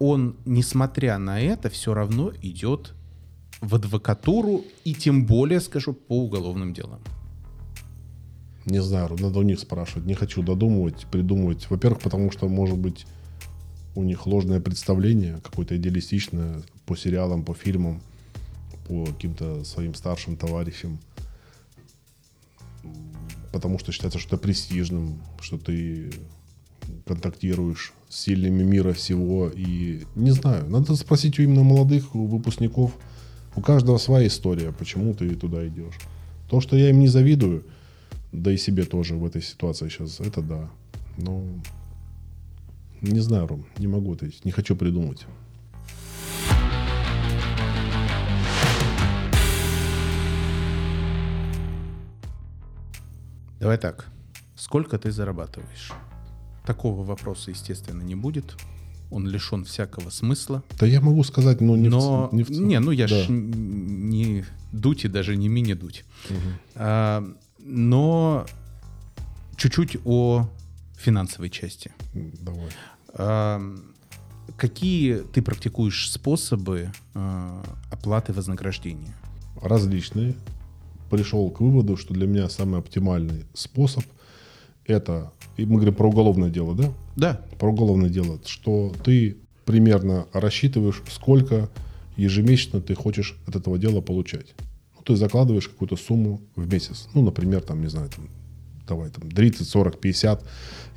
[0.00, 2.92] он, несмотря на это, все равно идет
[3.60, 7.02] в адвокатуру и тем более, скажу, по уголовным делам.
[8.66, 10.06] Не знаю, надо у них спрашивать.
[10.06, 11.70] Не хочу додумывать, придумывать.
[11.70, 13.06] Во-первых, потому что, может быть,
[13.94, 18.02] у них ложное представление, какое-то идеалистичное по сериалам, по фильмам,
[18.88, 20.98] по каким-то своим старшим товарищам
[23.56, 26.10] потому что считается, что это престижным, что ты
[27.06, 29.48] контактируешь с сильными мира всего.
[29.48, 32.92] И не знаю, надо спросить у именно молодых у выпускников.
[33.54, 35.94] У каждого своя история, почему ты туда идешь.
[36.50, 37.64] То, что я им не завидую,
[38.36, 40.70] да и себе тоже в этой ситуации сейчас, это да.
[41.16, 41.42] Но
[43.00, 45.26] не знаю, Ром, не могу, то есть не хочу придумать.
[53.58, 54.06] Давай так.
[54.54, 55.92] Сколько ты зарабатываешь?
[56.66, 58.54] Такого вопроса, естественно, не будет.
[59.10, 60.62] Он лишен всякого смысла.
[60.78, 62.28] Да я могу сказать, но не но...
[62.28, 63.22] в, не в Не, ну я да.
[63.22, 66.04] ж не дуть и даже не мини-дуть.
[66.28, 66.38] Угу.
[66.74, 67.24] А,
[67.66, 68.46] но
[69.56, 70.48] чуть-чуть о
[70.96, 71.92] финансовой части.
[72.14, 72.68] Давай.
[73.14, 73.60] А,
[74.56, 79.14] какие ты практикуешь способы а, оплаты вознаграждения?
[79.60, 80.36] Различные
[81.10, 84.04] пришел к выводу, что для меня самый оптимальный способ
[84.84, 86.92] это, и мы говорим про уголовное дело, да?
[87.16, 87.40] Да.
[87.58, 91.68] Про уголовное дело, что ты примерно рассчитываешь, сколько
[92.16, 94.54] ежемесячно ты хочешь от этого дела получать.
[95.06, 97.08] Ты закладываешь какую-то сумму в месяц.
[97.14, 98.28] Ну, например, там, не знаю, там,
[98.88, 100.44] давай, там, 30, 40, 50.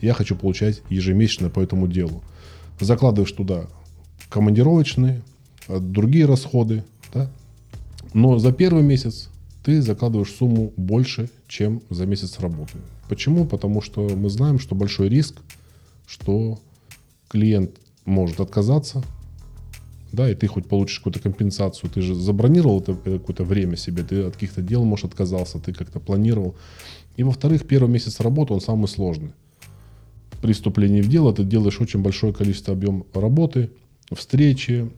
[0.02, 2.24] Я хочу получать ежемесячно по этому делу.
[2.80, 3.68] Закладываешь туда
[4.30, 5.22] командировочные,
[5.68, 6.84] а другие расходы,
[7.14, 7.30] да?
[8.16, 9.30] Но за первый месяц
[9.64, 12.80] ты закладываешь сумму больше, чем за месяц работы.
[13.10, 13.46] Почему?
[13.46, 15.36] Потому что мы знаем, что большой риск,
[16.08, 16.60] что
[17.28, 19.04] клиент может отказаться,
[20.12, 24.04] да, и ты хоть получишь какую-то компенсацию, ты же забронировал это э, какое-то время себе,
[24.04, 26.56] ты от каких-то дел, может, отказался, ты как-то планировал.
[27.18, 29.32] И, во-вторых, первый месяц работы, он самый сложный.
[30.42, 33.72] При вступлении в дело ты делаешь очень большое количество объем работы,
[34.12, 34.90] встречи,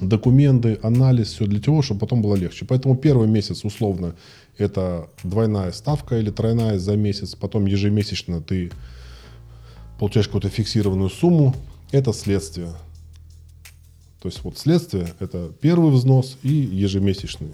[0.00, 2.64] документы, анализ, все для того, чтобы потом было легче.
[2.64, 4.14] Поэтому первый месяц условно
[4.58, 8.70] это двойная ставка или тройная за месяц, потом ежемесячно ты
[9.98, 11.54] получаешь какую-то фиксированную сумму,
[11.92, 12.68] это следствие.
[14.20, 17.52] То есть вот следствие– это первый взнос и ежемесячный.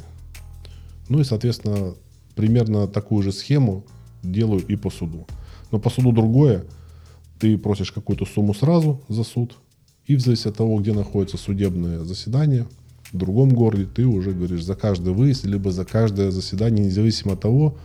[1.09, 1.95] Ну и, соответственно,
[2.35, 3.85] примерно такую же схему
[4.23, 5.27] делаю и по суду.
[5.71, 6.65] Но по суду другое.
[7.39, 9.57] Ты просишь какую-то сумму сразу за суд,
[10.07, 12.67] и в зависимости от того, где находится судебное заседание,
[13.13, 17.41] в другом городе ты уже говоришь за каждый выезд, либо за каждое заседание, независимо от
[17.41, 17.77] того,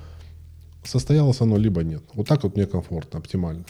[0.83, 2.03] состоялось оно, либо нет.
[2.13, 3.65] Вот так вот мне комфортно, оптимально.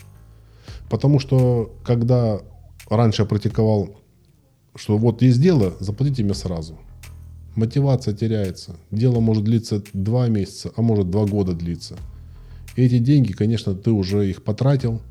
[0.89, 2.39] Потому что, когда
[2.89, 3.97] раньше я практиковал,
[4.77, 6.77] что вот есть дело, заплатите мне сразу.
[7.55, 8.75] Мотивация теряется.
[8.91, 11.97] Дело может длиться два месяца, а может два года длиться.
[12.75, 15.01] И эти деньги, конечно, ты уже их потратил,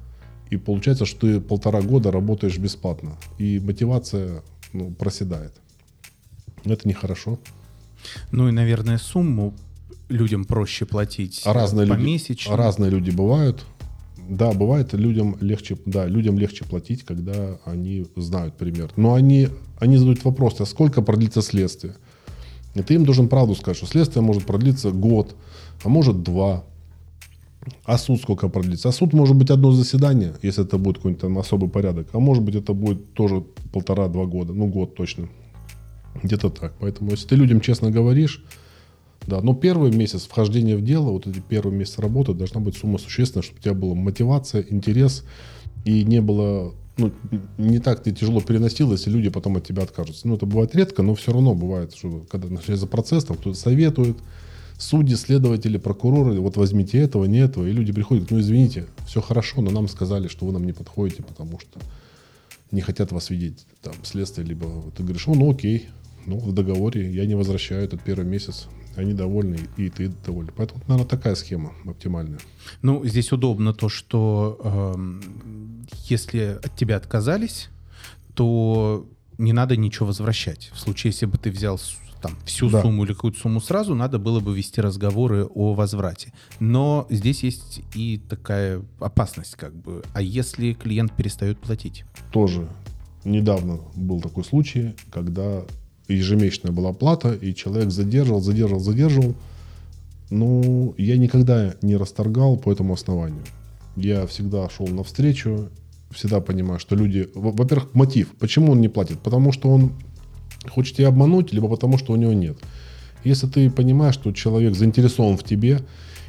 [0.50, 3.16] и получается, что ты полтора года работаешь бесплатно.
[3.38, 5.52] И мотивация ну, проседает.
[6.64, 7.40] Это нехорошо.
[8.30, 9.54] Ну и, наверное, сумму
[10.08, 12.52] людям проще платить а разные помесячно.
[12.52, 13.64] Люди, разные люди бывают.
[14.28, 18.90] Да, бывает людям легче, да, людям легче платить, когда они знают пример.
[18.96, 19.48] Но они,
[19.78, 21.94] они задают вопрос, а сколько продлится следствие?
[22.74, 25.34] И ты им должен правду сказать, что следствие может продлиться год,
[25.82, 26.64] а может два.
[27.84, 28.88] А суд сколько продлится?
[28.88, 32.08] А суд может быть одно заседание, если это будет какой-нибудь там особый порядок.
[32.12, 34.52] А может быть это будет тоже полтора-два года.
[34.52, 35.28] Ну, год точно.
[36.22, 36.74] Где-то так.
[36.78, 38.44] Поэтому, если ты людям честно говоришь,
[39.26, 42.98] да, но первый месяц вхождения в дело, вот эти первые месяцы работы, должна быть сумма
[42.98, 45.24] существенная, чтобы у тебя была мотивация, интерес,
[45.84, 47.12] и не было, ну,
[47.58, 50.28] не так ты тяжело переносил, если люди потом от тебя откажутся.
[50.28, 54.16] Ну, это бывает редко, но все равно бывает, что когда начинается процесс, там кто-то советует,
[54.78, 59.60] судьи, следователи, прокуроры, вот возьмите этого, не этого, и люди приходят, ну, извините, все хорошо,
[59.60, 61.80] но нам сказали, что вы нам не подходите, потому что
[62.70, 64.66] не хотят вас видеть, там, следствие, либо
[64.96, 65.88] ты говоришь, ну, окей,
[66.26, 68.66] ну, в договоре я не возвращаю этот первый месяц,
[68.96, 70.50] они довольны, и ты доволен.
[70.56, 72.40] Поэтому, наверное, такая схема оптимальная.
[72.82, 75.20] Ну, здесь удобно то, что э,
[76.08, 77.68] если от тебя отказались,
[78.34, 79.06] то
[79.38, 80.70] не надо ничего возвращать.
[80.74, 81.78] В случае, если бы ты взял
[82.22, 82.82] там всю да.
[82.82, 86.32] сумму или какую-то сумму сразу, надо было бы вести разговоры о возврате.
[86.60, 90.02] Но здесь есть и такая опасность, как бы.
[90.14, 92.04] А если клиент перестает платить?
[92.32, 92.68] Тоже
[93.24, 95.62] недавно был такой случай, когда
[96.08, 99.34] ежемесячная была плата, и человек задерживал, задерживал, задерживал.
[100.30, 103.42] Ну, я никогда не расторгал по этому основанию.
[103.96, 105.70] Я всегда шел навстречу,
[106.10, 107.28] всегда понимаю, что люди...
[107.34, 108.34] Во-первых, мотив.
[108.38, 109.18] Почему он не платит?
[109.20, 109.92] Потому что он
[110.68, 112.58] хочет тебя обмануть, либо потому что у него нет.
[113.24, 115.80] Если ты понимаешь, что человек заинтересован в тебе,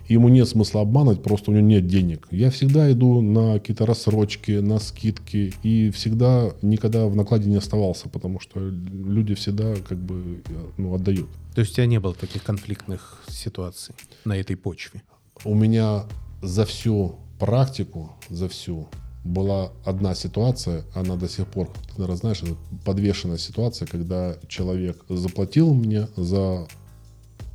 [0.07, 2.27] ему нет смысла обманывать, просто у него нет денег.
[2.31, 8.09] Я всегда иду на какие-то рассрочки, на скидки и всегда никогда в накладе не оставался,
[8.09, 10.41] потому что люди всегда как бы
[10.77, 11.29] ну, отдают.
[11.53, 15.01] То есть у тебя не было таких конфликтных ситуаций на этой почве?
[15.43, 16.03] У меня
[16.41, 18.87] за всю практику, за всю
[19.23, 22.55] была одна ситуация, она до сих пор, ты, наверное, знаешь, это
[22.85, 26.67] подвешенная ситуация, когда человек заплатил мне за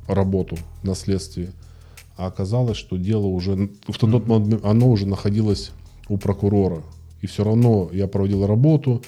[0.07, 1.51] работу на следствии,
[2.15, 5.71] а оказалось, что дело уже в тот момент оно уже находилось
[6.09, 6.83] у прокурора.
[7.21, 9.01] И все равно я проводил работу,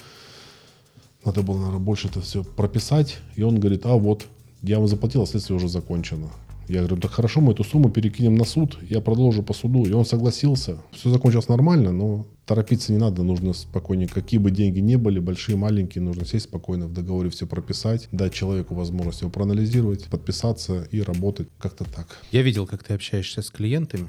[1.24, 3.18] надо было, наверное, больше это все прописать.
[3.34, 4.26] И он говорит, а вот,
[4.62, 6.30] я вам заплатил, а следствие уже закончено.
[6.68, 9.84] Я говорю, так хорошо, мы эту сумму перекинем на суд, я продолжу по суду.
[9.84, 10.78] И он согласился.
[10.92, 14.08] Все закончилось нормально, но торопиться не надо, нужно спокойнее.
[14.08, 18.32] Какие бы деньги ни были, большие, маленькие, нужно сесть спокойно в договоре все прописать, дать
[18.32, 22.18] человеку возможность его проанализировать, подписаться и работать как-то так.
[22.32, 24.08] Я видел, как ты общаешься с клиентами.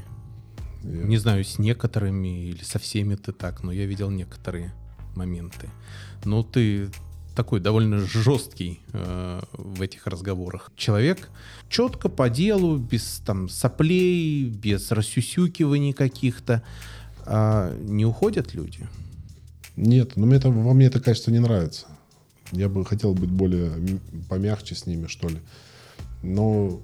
[0.84, 1.03] Я...
[1.03, 4.73] Не знаю, с некоторыми или со всеми ты так, но я видел некоторые
[5.15, 5.69] моменты.
[6.23, 6.89] Но ты
[7.38, 10.72] такой довольно жесткий э, в этих разговорах.
[10.76, 11.30] Человек
[11.69, 16.64] четко по делу, без там соплей, без рассюсюкиваний каких-то.
[17.27, 18.89] А не уходят люди?
[19.76, 21.85] Нет, но мне это, во мне это качество не нравится.
[22.51, 23.72] Я бы хотел быть более
[24.30, 25.38] помягче с ними, что ли.
[26.23, 26.81] Но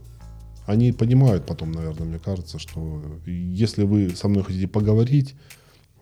[0.67, 5.34] они понимают потом, наверное, мне кажется, что если вы со мной хотите поговорить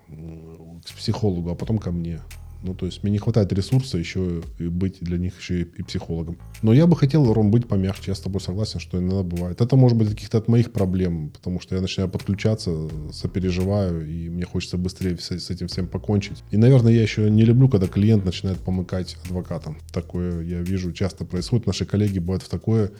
[0.09, 2.19] к психологу, а потом ко мне,
[2.63, 5.83] ну, то есть мне не хватает ресурса еще и быть для них еще и, и
[5.83, 6.37] психологом.
[6.61, 8.11] Но я бы хотел, Ром, быть помягче.
[8.11, 9.61] Я с тобой согласен, что иногда бывает.
[9.61, 14.45] Это может быть каких-то от моих проблем, потому что я начинаю подключаться, сопереживаю, и мне
[14.45, 16.43] хочется быстрее с, с этим всем покончить.
[16.51, 19.77] И, наверное, я еще не люблю, когда клиент начинает помыкать адвокатом.
[19.91, 21.67] Такое я вижу часто происходит.
[21.67, 22.91] Наши коллеги бывают в такое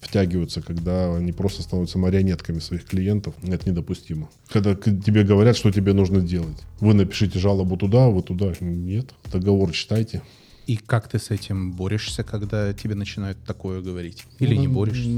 [0.00, 3.34] втягиваются, когда они просто становятся марионетками своих клиентов.
[3.42, 4.28] Это недопустимо.
[4.48, 6.56] Когда тебе говорят, что тебе нужно делать.
[6.80, 8.52] Вы напишите жалобу туда, вы туда.
[8.60, 10.22] Нет, договор читайте.
[10.66, 14.24] И как ты с этим борешься, когда тебе начинают такое говорить?
[14.38, 15.08] Или ну, не борешься?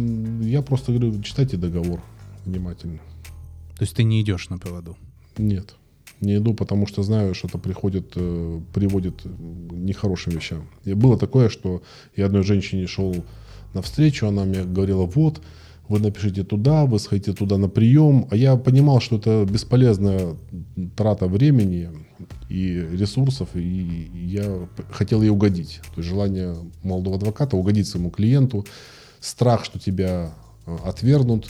[0.43, 2.01] Я просто говорю, читайте договор
[2.45, 2.99] внимательно.
[3.77, 4.97] То есть ты не идешь на поводу?
[5.39, 5.75] Нет.
[6.21, 10.69] Не иду, потому что знаю, что это приходит, э, приводит к нехорошим вещам.
[10.85, 11.83] И было такое, что
[12.17, 13.25] я одной женщине шел
[13.75, 15.41] навстречу, она мне говорила, вот,
[15.89, 18.27] вы напишите туда, вы сходите туда на прием.
[18.31, 20.37] А я понимал, что это бесполезная
[20.97, 21.91] трата времени
[22.49, 25.81] и ресурсов, и я хотел ей угодить.
[25.95, 28.65] То есть желание молодого адвоката угодить своему клиенту,
[29.21, 30.33] страх, что тебя
[30.67, 31.49] э, отвергнут,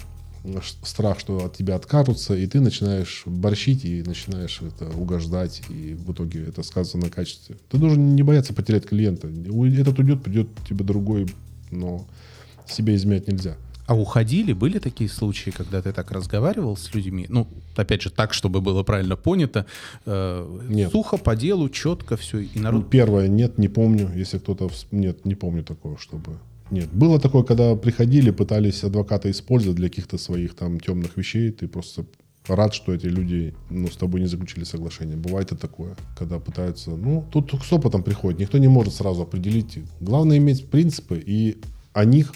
[0.82, 6.12] страх, что от тебя откажутся, и ты начинаешь борщить и начинаешь это угождать, и в
[6.12, 7.56] итоге это сказывается на качестве.
[7.68, 9.28] Ты должен не бояться потерять клиента.
[9.28, 11.28] Этот уйдет, придет тебе другой
[11.72, 12.06] но
[12.66, 13.56] себе изменять нельзя.
[13.86, 14.52] А уходили?
[14.52, 17.26] Были такие случаи, когда ты так разговаривал с людьми?
[17.28, 19.66] Ну, опять же, так, чтобы было правильно понято.
[20.06, 20.92] Э, нет.
[20.92, 22.38] Сухо, по делу, четко все.
[22.38, 22.84] И народ...
[22.84, 24.10] Ну, первое, нет, не помню.
[24.14, 24.70] Если кто-то...
[24.92, 26.38] Нет, не помню такого, чтобы...
[26.70, 26.88] Нет.
[26.92, 31.50] Было такое, когда приходили, пытались адвоката использовать для каких-то своих там темных вещей.
[31.50, 32.06] Ты просто
[32.48, 35.16] рад, что эти люди ну, с тобой не заключили соглашение.
[35.16, 36.90] Бывает и такое, когда пытаются...
[36.90, 38.40] Ну, тут с опытом приходит.
[38.40, 39.78] Никто не может сразу определить.
[40.00, 41.58] Главное иметь принципы и
[41.92, 42.32] о них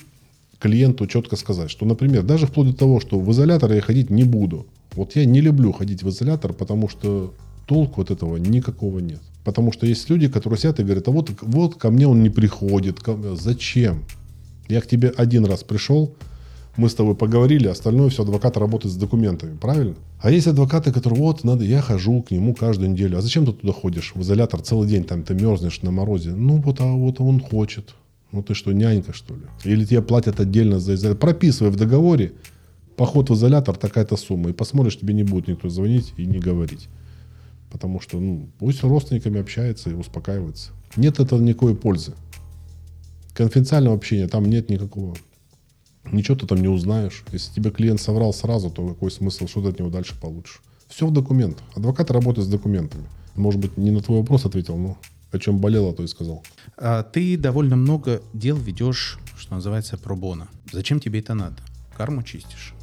[0.58, 4.24] клиенту четко сказать, что, например, даже вплоть до того, что в изолятор я ходить не
[4.24, 4.66] буду.
[4.94, 7.34] Вот я не люблю ходить в изолятор, потому что
[7.66, 9.20] толку от этого никакого нет.
[9.44, 12.30] Потому что есть люди, которые сидят и говорят, а вот, вот ко мне он не
[12.30, 13.00] приходит.
[13.00, 13.16] Ко...
[13.36, 14.04] Зачем?
[14.68, 16.14] Я к тебе один раз пришел,
[16.76, 19.94] мы с тобой поговорили, остальное все адвокат работает с документами, правильно?
[20.20, 23.18] А есть адвокаты, которые, вот, надо, я хожу к нему каждую неделю.
[23.18, 24.12] А зачем ты туда ходишь?
[24.14, 26.30] В изолятор целый день, там ты мерзнешь на морозе.
[26.30, 27.94] Ну, вот, а вот он хочет.
[28.32, 29.42] Ну, ты что, нянька, что ли?
[29.64, 31.18] Или тебе платят отдельно за изолятор?
[31.20, 32.32] Прописывай в договоре,
[32.96, 34.50] поход в изолятор такая-то сумма.
[34.50, 36.88] И посмотришь, тебе не будет никто звонить и не говорить.
[37.70, 40.70] Потому что, ну, пусть с родственниками общается и успокаивается.
[40.96, 42.12] Нет этого никакой пользы.
[43.34, 45.14] Конфиденциального общения там нет никакого.
[46.12, 47.24] Ничего ты там не узнаешь.
[47.32, 50.60] Если тебе клиент соврал сразу, то какой смысл, что ты от него дальше получишь?
[50.88, 51.64] Все в документах.
[51.74, 53.04] Адвокат работает с документами.
[53.34, 54.98] Может быть, не на твой вопрос ответил, но
[55.32, 56.42] о чем болело, то и сказал.
[56.76, 60.48] А ты довольно много дел ведешь, что называется, пробона.
[60.72, 61.56] Зачем тебе это надо?
[61.96, 62.74] Карму чистишь?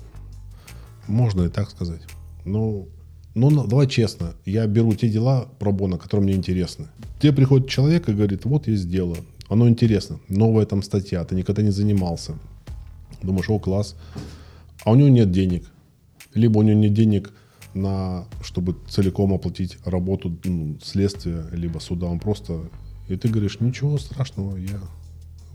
[1.07, 2.01] Можно и так сказать.
[2.45, 2.87] Ну,
[3.35, 6.87] ну, давай честно, я беру те дела пробона, которые мне интересны.
[7.19, 9.17] Тебе приходит человек и говорит, вот есть дело,
[9.49, 12.37] оно интересно, новая там статья, ты никогда не занимался,
[13.23, 13.95] Думаешь, о, класс.
[14.83, 15.65] А у него нет денег.
[16.33, 17.33] Либо у него нет денег
[17.73, 22.07] на, чтобы целиком оплатить работу ну, следствия, либо суда.
[22.07, 22.69] Он просто...
[23.07, 24.79] И ты говоришь, ничего страшного, я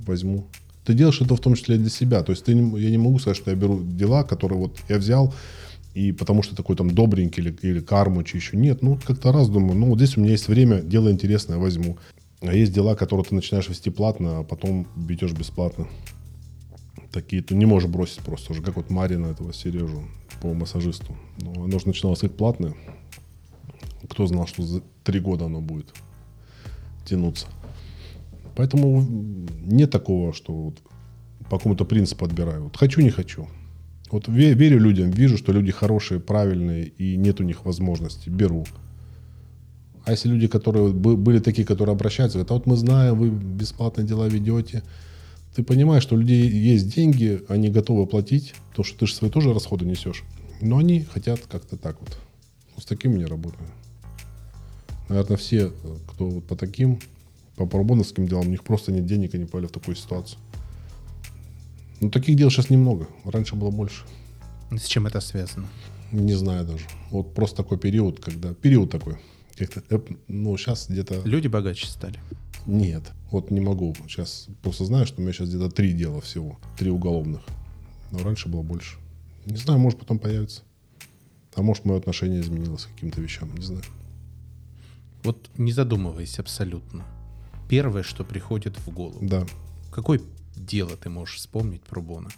[0.07, 0.47] возьму.
[0.85, 2.23] Ты делаешь это в том числе для себя.
[2.23, 5.35] То есть ты, я не могу сказать, что я беру дела, которые вот я взял,
[5.95, 8.57] и потому что такой там добренький или, или кармуч еще.
[8.57, 11.99] Нет, ну как-то раз думаю, ну вот здесь у меня есть время, дело интересное, возьму.
[12.41, 15.89] А есть дела, которые ты начинаешь вести платно, а потом бьешь бесплатно
[17.13, 20.05] такие, ты не можешь бросить просто уже, как вот Марина этого Сережу
[20.41, 21.17] по массажисту.
[21.41, 22.75] Но ну, оно же начиналось как платное.
[24.09, 25.93] Кто знал, что за три года оно будет
[27.05, 27.47] тянуться.
[28.57, 29.07] Поэтому
[29.63, 30.79] нет такого, что вот
[31.49, 32.65] по какому-то принципу отбираю.
[32.65, 33.47] Вот хочу, не хочу.
[34.11, 38.31] Вот верю людям, вижу, что люди хорошие, правильные, и нет у них возможности.
[38.31, 38.65] Беру.
[40.05, 44.07] А если люди, которые были такие, которые обращаются, говорят, а вот мы знаем, вы бесплатные
[44.07, 44.83] дела ведете,
[45.59, 49.29] ты понимаешь, что у людей есть деньги, они готовы платить, то что ты же свои
[49.29, 50.23] тоже расходы несешь.
[50.61, 52.17] Но они хотят как-то так вот.
[52.77, 53.69] Ну, с такими не работаю.
[55.09, 55.73] Наверное, все,
[56.13, 57.01] кто вот по таким,
[57.57, 60.39] по пробоновским делам, у них просто нет денег, они попали в такую ситуацию.
[61.99, 63.09] Ну, таких дел сейчас немного.
[63.25, 64.05] Раньше было больше.
[64.71, 65.67] С чем это связано?
[66.13, 66.85] Не знаю даже.
[67.11, 68.55] Вот просто такой период, когда...
[68.55, 69.17] Период такой.
[69.57, 69.99] Как-то, э,
[70.29, 71.21] ну, сейчас где-то...
[71.25, 72.21] Люди богаче стали.
[72.69, 73.95] Нет, вот не могу.
[74.07, 77.41] Сейчас просто знаю, что у меня сейчас где-то три дела всего, три уголовных.
[78.13, 78.99] Но раньше было больше.
[79.47, 80.63] Не знаю, может потом появится.
[81.55, 83.85] А может мое отношение изменилось к каким-то вещам, не знаю.
[85.25, 87.07] Вот не задумывайся абсолютно.
[87.71, 89.19] Первое, что приходит в голову.
[89.23, 89.47] Да.
[89.91, 90.21] Какое
[90.55, 92.29] дело ты можешь вспомнить про Бона?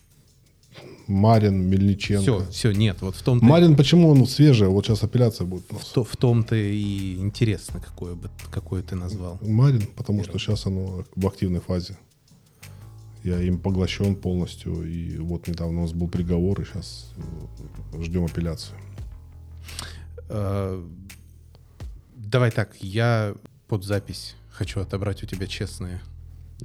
[1.07, 2.23] Марин, Мельниченко.
[2.23, 4.69] Все, все, нет, вот в том Марин, почему он свежий?
[4.69, 5.65] Вот сейчас апелляция будет.
[5.71, 9.39] в, то- в том-то и интересно, какое бы какое ты назвал.
[9.43, 11.97] Марин, потому что сейчас оно в активной фазе.
[13.25, 14.89] Я им поглощен полностью.
[14.91, 17.11] И вот недавно у нас был приговор, и сейчас
[17.93, 18.79] э, ждем апелляцию.
[20.29, 20.83] Э,
[22.17, 23.35] Давай так, я
[23.67, 26.01] под запись хочу отобрать у тебя честное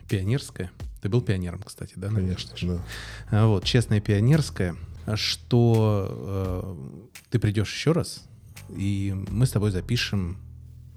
[0.07, 0.71] пионерское.
[1.05, 2.07] Ты был пионером, кстати, да?
[2.07, 2.79] Конечно же, да.
[3.29, 4.75] А, Вот, честное пионерское,
[5.13, 6.75] что э,
[7.29, 8.23] ты придешь еще раз,
[8.75, 10.39] и мы с тобой запишем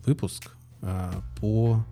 [0.07, 1.85] выпуск э, по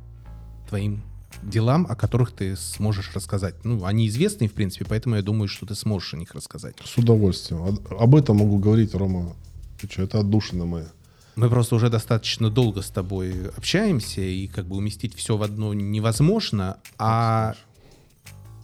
[0.67, 1.03] твоим
[1.43, 3.55] делам, о которых ты сможешь рассказать.
[3.65, 6.77] Ну, они известные, в принципе, поэтому я думаю, что ты сможешь о них рассказать.
[6.83, 7.65] С удовольствием.
[7.65, 9.35] Об- Об этом могу говорить, Рома.
[9.79, 10.87] Ты что, это отдушина моя.
[11.35, 15.75] Мы просто уже достаточно долго с тобой общаемся, и как бы уместить все в одно
[15.75, 17.55] невозможно, а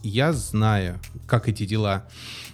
[0.02, 2.04] я знаю, как эти дела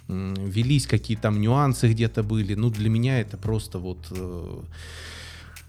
[0.07, 4.07] велись, какие там нюансы где-то были, ну для меня это просто вот...
[4.11, 4.61] э,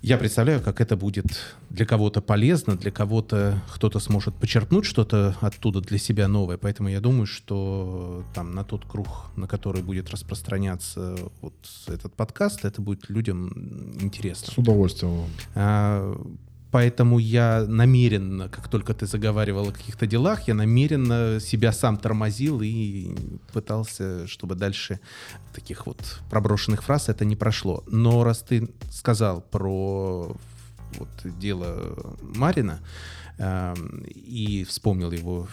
[0.03, 1.27] я представляю, как это будет
[1.69, 6.57] для кого-то полезно, для кого-то кто-то сможет почерпнуть что-то оттуда для себя новое.
[6.57, 11.55] Поэтому я думаю, что там на тот круг, на который будет распространяться вот
[11.87, 13.53] этот подкаст, это будет людям
[14.01, 14.55] интересно.
[14.55, 15.27] С удовольствием.
[15.55, 16.19] А,
[16.71, 22.61] Поэтому я намеренно, как только ты заговаривал о каких-то делах, я намеренно себя сам тормозил
[22.63, 23.15] и
[23.53, 25.01] пытался, чтобы дальше
[25.53, 27.83] таких вот проброшенных фраз это не прошло.
[27.89, 30.37] Но раз ты сказал про
[30.99, 32.81] вот дело Марина
[33.39, 35.49] эм, и вспомнил его,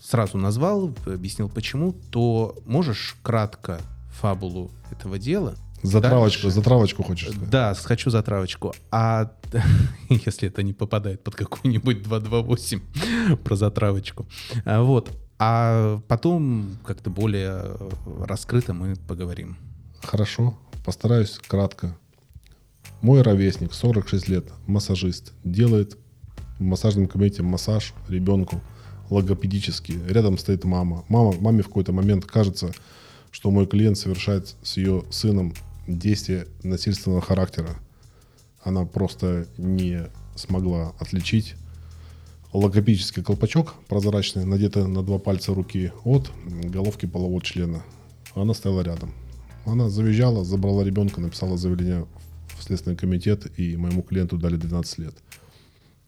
[0.00, 3.80] сразу назвал, объяснил почему, то можешь кратко
[4.12, 6.56] фабулу этого дела Затравочку, Дальше.
[6.56, 7.50] затравочку хочешь сказать?
[7.50, 8.74] да, хочу затравочку.
[8.90, 9.30] А
[10.08, 14.26] если это не попадает под какой-нибудь 228 про затравочку.
[14.64, 15.10] А, Вот.
[15.40, 17.76] А потом как-то более
[18.26, 19.56] раскрыто мы поговорим.
[20.02, 21.96] Хорошо, постараюсь кратко.
[23.02, 25.96] Мой ровесник, 46 лет, массажист, делает
[26.58, 28.60] в массажном кабинете массаж ребенку
[29.10, 30.00] логопедический.
[30.08, 31.04] Рядом стоит мама.
[31.08, 31.32] мама.
[31.38, 32.72] Маме в какой-то момент кажется,
[33.30, 35.54] что мой клиент совершает с ее сыном
[35.88, 37.76] действие насильственного характера.
[38.62, 40.06] Она просто не
[40.36, 41.54] смогла отличить
[42.52, 47.82] логопедический колпачок прозрачный, надетый на два пальца руки от головки полового члена.
[48.34, 49.12] Она стояла рядом.
[49.64, 52.06] Она завизжала, забрала ребенка, написала заявление
[52.58, 55.14] в Следственный комитет, и моему клиенту дали 12 лет.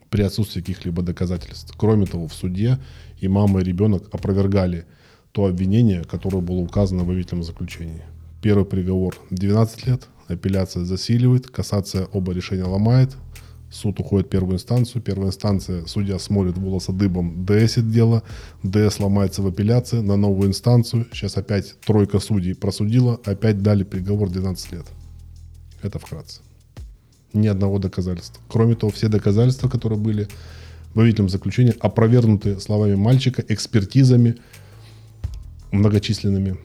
[0.09, 1.75] При отсутствии каких-либо доказательств.
[1.77, 2.79] Кроме того, в суде
[3.19, 4.87] и мама, и ребенок опровергали
[5.33, 8.03] то обвинение, которое было указано в обвинительном заключении.
[8.43, 13.15] Первый приговор 12 лет, апелляция засиливает, кассация оба решения ломает,
[13.71, 18.23] суд уходит в первую инстанцию, первая инстанция, судья смотрит волосы дыбом, ДСит дело,
[18.63, 24.31] ДС ломается в апелляции на новую инстанцию, сейчас опять тройка судей просудила, опять дали приговор
[24.31, 24.87] 12 лет.
[25.83, 26.41] Это вкратце.
[27.35, 28.43] Ни одного доказательства.
[28.49, 30.29] Кроме того, все доказательства, которые были
[30.95, 34.37] в обвинительном заключении, опровергнуты словами мальчика, экспертизами
[35.73, 36.57] многочисленными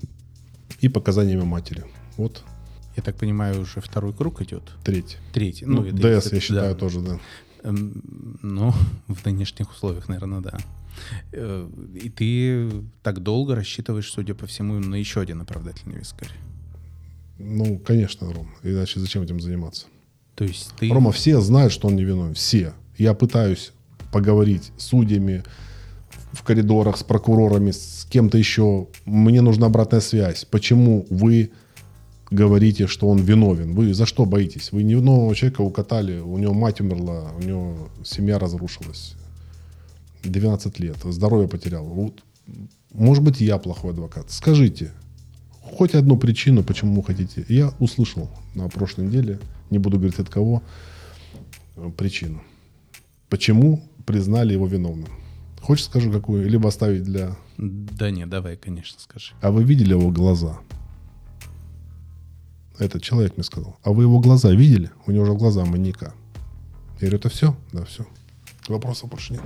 [0.79, 1.83] и показаниями матери.
[2.17, 2.43] Вот
[2.97, 4.63] Я так понимаю, уже второй круг идет.
[4.83, 5.17] третий.
[5.33, 5.65] Третий.
[5.65, 6.79] Ну, это ДС, если- я считаю, да.
[6.79, 7.19] тоже, да.
[7.63, 8.73] Эм, Ну,
[9.07, 10.57] в нынешних условиях, наверное, да.
[11.33, 11.69] Э,
[12.03, 12.71] И ты
[13.03, 16.31] так долго рассчитываешь, судя по всему, на еще один оправдательный вискарь.
[17.37, 18.47] Ну, конечно, Ром.
[18.63, 19.87] Иначе зачем этим заниматься?
[20.35, 20.89] То есть ты...
[20.89, 22.33] Рома, все знают, что он невиновен.
[22.33, 22.73] Все.
[22.97, 23.71] Я пытаюсь
[24.13, 25.43] поговорить с судьями
[26.35, 28.87] в коридорах, с прокурорами, с кем-то еще.
[29.05, 30.45] Мне нужна обратная связь.
[30.45, 31.51] Почему вы
[32.29, 33.73] говорите, что он виновен?
[33.73, 34.71] Вы за что боитесь?
[34.71, 39.15] Вы невиновного человека укатали, у него мать умерла, у него семья разрушилась.
[40.23, 41.85] 12 лет, здоровье потерял.
[41.85, 42.23] Вот,
[42.91, 44.31] может быть, я плохой адвокат.
[44.31, 44.91] Скажите,
[45.61, 47.45] хоть одну причину, почему вы хотите.
[47.47, 49.39] Я услышал на прошлой неделе,
[49.69, 50.63] не буду говорить от кого,
[51.75, 52.41] э, причину.
[53.29, 55.09] Почему признали его виновным.
[55.65, 56.47] Хочешь скажу какую?
[56.47, 57.35] Либо оставить для...
[57.57, 59.33] Да не, давай, конечно, скажи.
[59.41, 60.59] А вы видели его глаза?
[62.77, 63.75] Этот человек мне сказал.
[63.81, 64.91] А вы его глаза видели?
[65.07, 66.13] У него же глаза маньяка.
[66.97, 67.57] Я говорю, это все?
[67.73, 68.05] Да, все.
[68.67, 69.41] Вопросов больше нет.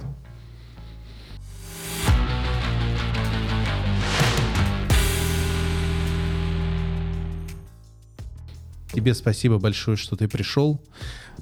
[8.91, 10.81] Тебе спасибо большое, что ты пришел.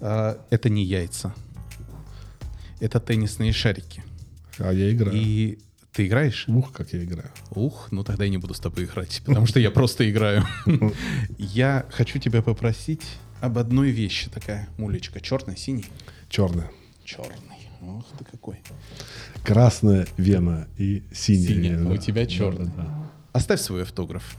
[0.02, 1.34] А, Это не яйца.
[2.80, 4.04] Это теннисные шарики.
[4.60, 5.18] А я играю.
[5.18, 5.60] И
[5.94, 6.46] ты играешь?
[6.48, 7.32] Ух, как я играю.
[7.52, 10.46] Ух, ну тогда я не буду с тобой играть, потому что я просто играю.
[11.38, 13.02] Я хочу тебя попросить
[13.42, 14.30] об одной вещи.
[14.30, 15.20] Такая мулечка.
[15.20, 15.86] Черный, синий?
[16.30, 16.70] Черная.
[17.04, 17.58] Черный.
[17.82, 18.60] Ох ты какой.
[19.44, 21.84] Красная вена и синяя, Синяя.
[21.86, 22.72] У тебя черный.
[23.34, 24.36] Оставь свой автограф.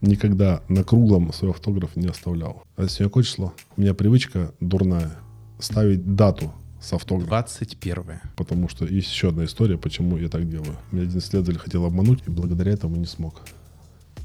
[0.00, 2.62] Никогда на круглом свой автограф не оставлял.
[2.76, 3.54] А сегодня какое число?
[3.76, 5.12] У меня привычка дурная.
[5.58, 6.52] Ставить дату
[6.82, 7.28] с автографом.
[7.28, 8.04] 21
[8.36, 10.76] Потому что есть еще одна история, почему я так делаю.
[10.90, 13.42] Меня один следователь хотел обмануть, и благодаря этому не смог.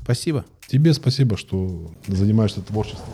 [0.04, 0.46] Спасибо.
[0.68, 3.14] Тебе спасибо, что занимаешься творчеством.